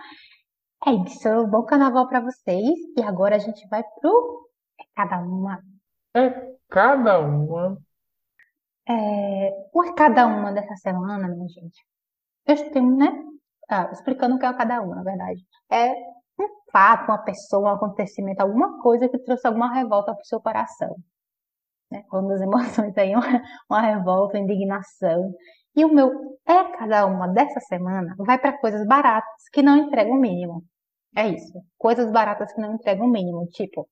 É 0.87 0.91
isso. 0.91 1.47
Bom 1.47 1.63
carnaval 1.63 2.07
para 2.09 2.21
vocês. 2.21 2.79
E 2.95 3.03
agora 3.03 3.37
a 3.37 3.39
gente 3.39 3.67
vai 3.69 3.83
pro 4.03 4.51
é 4.79 4.85
cada 4.95 5.19
uma. 5.21 5.63
É 6.15 6.53
cada 6.69 7.21
uma. 7.21 7.79
É, 8.89 9.51
por 9.73 9.95
cada 9.95 10.27
uma 10.27 10.53
dessa 10.53 10.77
semana, 10.77 11.29
minha 11.29 11.49
gente, 11.49 11.81
eu 12.47 12.71
tenho, 12.73 12.97
né? 12.97 13.11
Ah, 13.69 13.91
explicando 13.93 14.37
o 14.37 14.39
que 14.39 14.47
é 14.47 14.53
cada 14.55 14.83
uma, 14.83 14.97
na 14.97 15.03
verdade. 15.03 15.43
É 15.71 15.93
um 16.39 16.49
fato, 16.73 17.09
uma 17.11 17.19
pessoa, 17.25 17.73
um 17.73 17.75
acontecimento, 17.75 18.41
alguma 18.41 18.81
coisa 18.83 19.09
que 19.09 19.19
trouxe 19.19 19.47
alguma 19.47 19.73
revolta 19.73 20.13
para 20.15 20.23
o 20.23 20.27
seu 20.27 20.41
coração. 20.41 20.97
Né? 21.91 22.03
Quando 22.11 22.33
as 22.33 22.41
emoções 22.43 22.97
aí, 22.99 23.15
uma, 23.15 23.43
uma 23.71 23.81
revolta, 23.81 24.37
uma 24.37 24.45
indignação. 24.45 25.35
E 25.77 25.85
o 25.85 25.93
meu 25.93 26.39
é 26.47 26.65
cada 26.77 27.07
uma 27.07 27.29
dessa 27.29 27.61
semana 27.61 28.15
vai 28.19 28.39
para 28.39 28.59
coisas 28.59 28.87
baratas 28.87 29.49
que 29.53 29.63
não 29.63 29.77
entregam 29.77 30.15
o 30.17 30.21
mínimo. 30.21 30.65
É 31.17 31.29
isso. 31.29 31.53
Coisas 31.79 32.11
baratas 32.13 32.53
que 32.53 32.61
não 32.61 32.75
entregam 32.75 33.07
o 33.07 33.11
mínimo. 33.11 33.47
Tipo, 33.51 33.89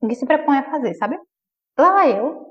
o 0.00 0.08
que 0.08 0.14
se 0.14 0.26
propõe 0.26 0.58
a 0.58 0.70
fazer, 0.70 0.94
sabe? 0.94 1.18
Lá 1.78 2.06
eu, 2.08 2.43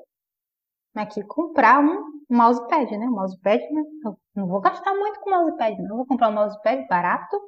aqui 0.96 1.24
comprar 1.24 1.80
um 1.80 2.22
mousepad, 2.30 2.98
né? 2.98 3.06
Mousepad, 3.08 3.62
né? 3.72 3.82
Eu 4.06 4.18
não 4.36 4.48
vou 4.48 4.62
gastar 4.62 4.94
muito 4.94 5.20
com 5.20 5.30
mousepad, 5.30 5.78
não. 5.82 5.90
Eu 5.90 5.98
vou 5.98 6.06
comprar 6.06 6.30
um 6.30 6.34
mousepad 6.34 6.88
barato, 6.88 7.40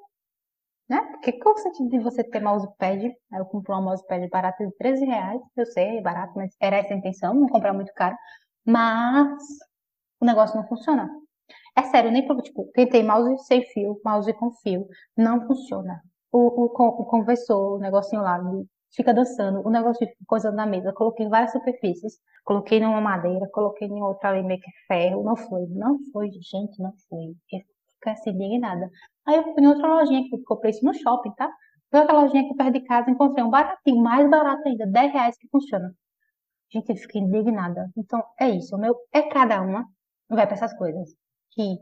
né? 0.89 1.01
Porque 1.11 1.33
qual 1.33 1.55
o 1.55 1.57
sentido 1.57 1.89
de 1.89 1.99
você 1.99 2.23
ter 2.23 2.41
mousepad? 2.41 3.11
Eu 3.33 3.45
comprei 3.45 3.75
um 3.77 3.83
mousepad 3.83 4.27
barato 4.29 4.65
de 4.65 4.71
13 4.77 5.05
reais. 5.05 5.41
Eu 5.55 5.65
sei, 5.67 5.97
é 5.97 6.01
barato, 6.01 6.33
mas 6.35 6.55
era 6.59 6.77
essa 6.77 6.93
a 6.93 6.97
intenção, 6.97 7.33
não 7.33 7.47
comprar 7.47 7.73
muito 7.73 7.93
caro. 7.93 8.15
Mas 8.65 9.41
o 10.19 10.25
negócio 10.25 10.55
não 10.57 10.67
funciona. 10.67 11.09
É 11.77 11.83
sério, 11.83 12.11
nem 12.11 12.25
tipo, 12.41 12.69
tentei 12.73 13.03
mouse 13.03 13.37
sem 13.45 13.63
fio, 13.65 13.99
mouse 14.03 14.33
com 14.33 14.51
fio. 14.51 14.87
Não 15.17 15.45
funciona. 15.47 16.01
O, 16.31 16.63
o, 16.63 16.65
o 16.65 17.05
conversor, 17.05 17.77
o 17.77 17.79
negocinho 17.79 18.21
lá, 18.21 18.39
fica 18.95 19.13
dançando, 19.13 19.61
o 19.65 19.69
negócio 19.69 20.05
fica 20.07 20.17
coisa 20.27 20.51
na 20.51 20.65
mesa. 20.65 20.93
Coloquei 20.93 21.27
várias 21.27 21.51
superfícies, 21.51 22.13
coloquei 22.43 22.79
numa 22.79 23.01
madeira, 23.01 23.47
coloquei 23.51 23.87
em 23.87 24.01
outra 24.01 24.29
ali 24.29 24.43
meio 24.43 24.59
que 24.59 24.71
ferro. 24.87 25.23
Não 25.23 25.35
foi, 25.35 25.65
não 25.67 25.99
foi, 26.11 26.29
gente, 26.31 26.81
não 26.81 26.93
foi. 27.09 27.35
Eu 27.51 27.59
fiquei 27.95 28.11
assim, 28.13 28.31
indignada. 28.31 28.89
Aí 29.27 29.35
eu 29.37 29.43
fui 29.43 29.63
em 29.63 29.67
outra 29.67 29.87
lojinha 29.87 30.23
que 30.29 30.43
comprei 30.43 30.71
isso 30.71 30.85
no 30.85 30.93
shopping, 30.93 31.31
tá? 31.35 31.49
Fui 31.91 31.99
outra 31.99 32.19
lojinha 32.21 32.43
aqui 32.43 32.55
perto 32.55 32.73
de 32.73 32.81
casa, 32.81 33.11
encontrei 33.11 33.43
um 33.43 33.49
baratinho, 33.49 34.01
mais 34.01 34.29
barato 34.29 34.67
ainda, 34.67 34.87
10 34.87 35.13
reais 35.13 35.37
que 35.37 35.47
funciona. 35.49 35.93
Gente, 36.71 36.89
eu 36.89 36.95
fiquei 36.97 37.21
indignada. 37.21 37.89
Então, 37.97 38.23
é 38.39 38.49
isso. 38.49 38.75
O 38.75 38.79
meu 38.79 38.95
é 39.13 39.21
cada 39.23 39.61
uma 39.61 39.85
vai 40.29 40.45
para 40.45 40.55
essas 40.55 40.73
coisas. 40.77 41.09
Que 41.51 41.77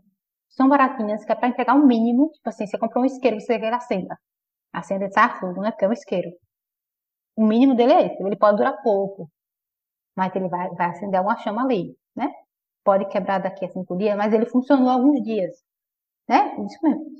são 0.49 0.69
baratinhas, 0.69 1.25
que 1.25 1.31
é 1.31 1.35
para 1.35 1.49
entregar 1.49 1.75
o 1.75 1.85
mínimo. 1.85 2.29
Tipo 2.31 2.49
assim, 2.49 2.67
você 2.67 2.77
comprou 2.77 3.03
um 3.03 3.07
isqueiro, 3.07 3.39
você 3.39 3.59
quer 3.59 3.73
acenda. 3.73 4.17
Acenda 4.73 5.07
de 5.07 5.39
fogo, 5.39 5.61
né? 5.61 5.71
Porque 5.71 5.85
é 5.85 5.89
um 5.89 5.93
isqueiro. 5.93 6.29
O 7.35 7.45
mínimo 7.45 7.75
dele 7.75 7.93
é 7.93 8.05
esse. 8.07 8.23
Ele 8.23 8.35
pode 8.35 8.57
durar 8.57 8.81
pouco, 8.83 9.29
mas 10.15 10.35
ele 10.35 10.47
vai, 10.49 10.69
vai 10.71 10.87
acender 10.89 11.21
uma 11.21 11.37
chama 11.37 11.63
ali, 11.63 11.95
né? 12.15 12.29
pode 12.83 13.05
quebrar 13.05 13.39
daqui 13.39 13.65
a 13.65 13.69
cinco 13.69 13.97
dias, 13.97 14.15
mas 14.17 14.33
ele 14.33 14.45
funcionou 14.45 14.89
alguns 14.89 15.21
dias, 15.23 15.51
né? 16.27 16.55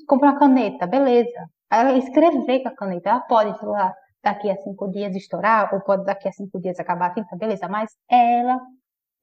Comprar 0.07 0.31
uma 0.31 0.39
caneta, 0.39 0.85
beleza. 0.85 1.49
Ela 1.71 1.93
escrever 1.97 2.61
com 2.61 2.69
a 2.69 2.75
caneta, 2.75 3.09
ela 3.09 3.21
pode, 3.21 3.57
sei 3.57 3.67
lá, 3.67 3.93
daqui 4.23 4.49
a 4.49 4.57
cinco 4.57 4.89
dias 4.91 5.15
estourar, 5.15 5.73
ou 5.73 5.81
pode 5.81 6.05
daqui 6.05 6.27
a 6.27 6.31
cinco 6.31 6.59
dias 6.59 6.79
acabar 6.79 7.07
a 7.07 7.13
tinta, 7.13 7.35
beleza, 7.35 7.67
mas 7.67 7.91
ela 8.09 8.59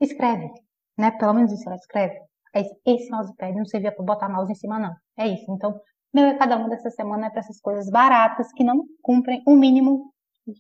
escreve, 0.00 0.50
né? 0.98 1.11
Pelo 1.12 1.35
menos 1.35 1.53
isso 1.53 1.68
ela 1.68 1.76
escreve. 1.76 2.18
Esse 2.55 3.11
mousepad 3.11 3.55
não 3.57 3.64
servia 3.64 3.92
para 3.92 4.05
botar 4.05 4.29
mouse 4.29 4.50
em 4.50 4.57
cima, 4.57 4.79
não. 4.79 4.94
É 5.16 5.26
isso. 5.29 5.44
Então, 5.53 5.81
meu 6.12 6.26
é 6.26 6.37
cada 6.37 6.57
uma 6.57 6.68
dessa 6.68 6.90
semana 6.90 7.26
é 7.26 7.31
para 7.31 7.40
essas 7.40 7.61
coisas 7.61 7.88
baratas 7.88 8.53
que 8.53 8.64
não 8.64 8.85
cumprem 9.00 9.42
o 9.46 9.55
mínimo 9.55 10.09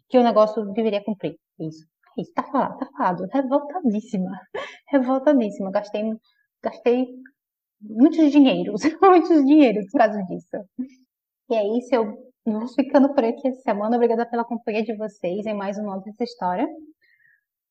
que 0.08 0.18
o 0.18 0.22
negócio 0.22 0.64
deveria 0.72 1.04
cumprir. 1.04 1.36
Isso. 1.58 1.86
Isso, 2.18 2.32
tá 2.34 2.42
falado, 2.42 2.78
tá 2.78 2.86
falado. 2.96 3.26
Revoltadíssima. 3.32 4.40
Revoltadíssima. 4.88 5.70
Gastei, 5.70 6.02
gastei 6.62 7.06
muitos 7.80 8.30
dinheiros, 8.30 8.82
muitos 9.00 9.44
dinheiros 9.44 9.90
por 9.90 9.98
causa 9.98 10.22
disso. 10.24 10.56
E 11.50 11.54
é 11.54 11.78
isso, 11.78 11.94
eu 11.94 12.30
vou 12.46 12.68
ficando 12.68 13.14
por 13.14 13.24
aqui 13.24 13.48
essa 13.48 13.60
semana. 13.62 13.96
Obrigada 13.96 14.26
pela 14.26 14.44
companhia 14.44 14.82
de 14.82 14.96
vocês 14.96 15.46
em 15.46 15.54
mais 15.54 15.78
um 15.78 15.84
Nome 15.84 16.04
dessa 16.04 16.24
História. 16.24 16.68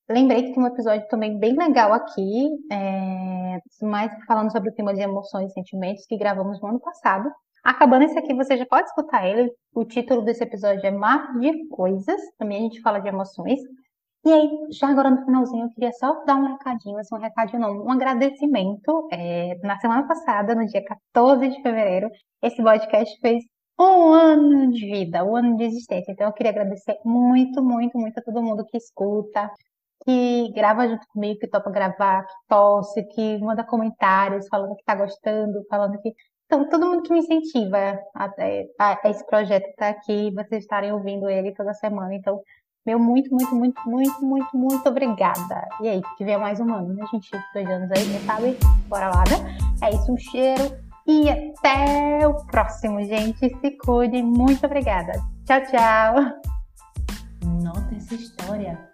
Lembrei 0.09 0.43
que 0.43 0.53
tem 0.53 0.63
um 0.63 0.67
episódio 0.67 1.07
também 1.07 1.37
bem 1.37 1.55
legal 1.55 1.93
aqui, 1.93 2.49
é, 2.71 3.59
mais 3.83 4.11
falando 4.25 4.51
sobre 4.51 4.71
o 4.71 4.73
tema 4.73 4.91
de 4.93 5.01
emoções 5.01 5.51
e 5.51 5.53
sentimentos 5.53 6.05
que 6.07 6.17
gravamos 6.17 6.59
no 6.61 6.69
ano 6.69 6.79
passado. 6.79 7.29
Acabando 7.63 8.05
esse 8.05 8.17
aqui, 8.17 8.33
você 8.33 8.57
já 8.57 8.65
pode 8.65 8.87
escutar 8.87 9.27
ele. 9.27 9.51
O 9.73 9.85
título 9.85 10.21
desse 10.21 10.43
episódio 10.43 10.85
é 10.85 10.91
Mar 10.91 11.37
de 11.39 11.67
Coisas. 11.67 12.21
Também 12.37 12.59
a 12.59 12.61
gente 12.61 12.81
fala 12.81 12.99
de 12.99 13.07
emoções. 13.07 13.59
E 14.25 14.31
aí, 14.31 14.49
já 14.71 14.89
agora 14.89 15.09
no 15.09 15.23
finalzinho, 15.23 15.65
eu 15.65 15.69
queria 15.71 15.91
só 15.93 16.23
dar 16.25 16.35
um 16.35 16.47
recadinho, 16.47 16.97
assim, 16.97 17.15
um 17.15 17.19
recadinho 17.19 17.61
não, 17.61 17.85
um 17.85 17.91
agradecimento. 17.91 19.07
É, 19.11 19.55
na 19.63 19.79
semana 19.79 20.07
passada, 20.07 20.53
no 20.55 20.65
dia 20.65 20.83
14 20.83 21.47
de 21.47 21.61
fevereiro, 21.61 22.09
esse 22.41 22.61
podcast 22.61 23.17
fez 23.21 23.43
um 23.79 24.11
ano 24.11 24.71
de 24.71 24.85
vida, 24.85 25.23
um 25.23 25.35
ano 25.35 25.55
de 25.55 25.63
existência. 25.63 26.11
Então 26.11 26.27
eu 26.27 26.33
queria 26.33 26.51
agradecer 26.51 26.97
muito, 27.05 27.63
muito, 27.63 27.97
muito 27.97 28.17
a 28.19 28.21
todo 28.21 28.41
mundo 28.43 28.65
que 28.65 28.77
escuta, 28.77 29.49
que 30.05 30.51
grava 30.53 30.87
junto 30.87 31.07
comigo, 31.07 31.39
que 31.39 31.47
topa 31.47 31.69
gravar, 31.71 32.25
que 32.25 32.33
tosse, 32.47 33.03
que 33.09 33.37
manda 33.39 33.63
comentários 33.63 34.47
falando 34.49 34.75
que 34.75 34.83
tá 34.83 34.95
gostando, 34.95 35.63
falando 35.69 35.99
que. 36.01 36.13
Então, 36.49 36.67
todo 36.67 36.87
mundo 36.87 37.03
que 37.03 37.13
me 37.13 37.19
incentiva 37.19 37.77
a, 38.15 38.25
a, 38.79 38.99
a 39.03 39.09
esse 39.11 39.23
projeto 39.27 39.69
estar 39.69 39.93
tá 39.93 39.99
aqui, 39.99 40.31
vocês 40.31 40.63
estarem 40.63 40.91
ouvindo 40.91 41.29
ele 41.29 41.51
toda 41.51 41.75
semana. 41.75 42.11
Então, 42.15 42.41
meu 42.83 42.97
muito, 42.97 43.29
muito, 43.29 43.55
muito, 43.55 43.79
muito, 43.87 44.25
muito, 44.25 44.57
muito 44.57 44.89
obrigada. 44.89 45.69
E 45.79 45.87
aí, 45.87 46.01
se 46.03 46.15
tiver 46.17 46.39
mais 46.39 46.59
um 46.59 46.73
ano, 46.73 46.91
né, 46.91 47.05
gente? 47.13 47.29
Dois 47.53 47.69
anos 47.69 47.91
aí, 47.91 48.03
quem 48.03 48.19
sabe? 48.21 48.57
Bora 48.87 49.09
lá, 49.09 49.23
né? 49.25 49.57
É 49.83 49.93
isso, 49.93 50.11
um 50.11 50.17
cheiro 50.17 50.75
e 51.05 51.29
até 51.29 52.27
o 52.27 52.33
próximo, 52.47 52.99
gente. 53.03 53.47
Se 53.61 53.71
cuidem. 53.77 54.23
Muito 54.23 54.65
obrigada. 54.65 55.11
Tchau, 55.45 55.61
tchau. 55.65 56.15
Nota 57.61 57.95
essa 57.95 58.15
história. 58.15 58.88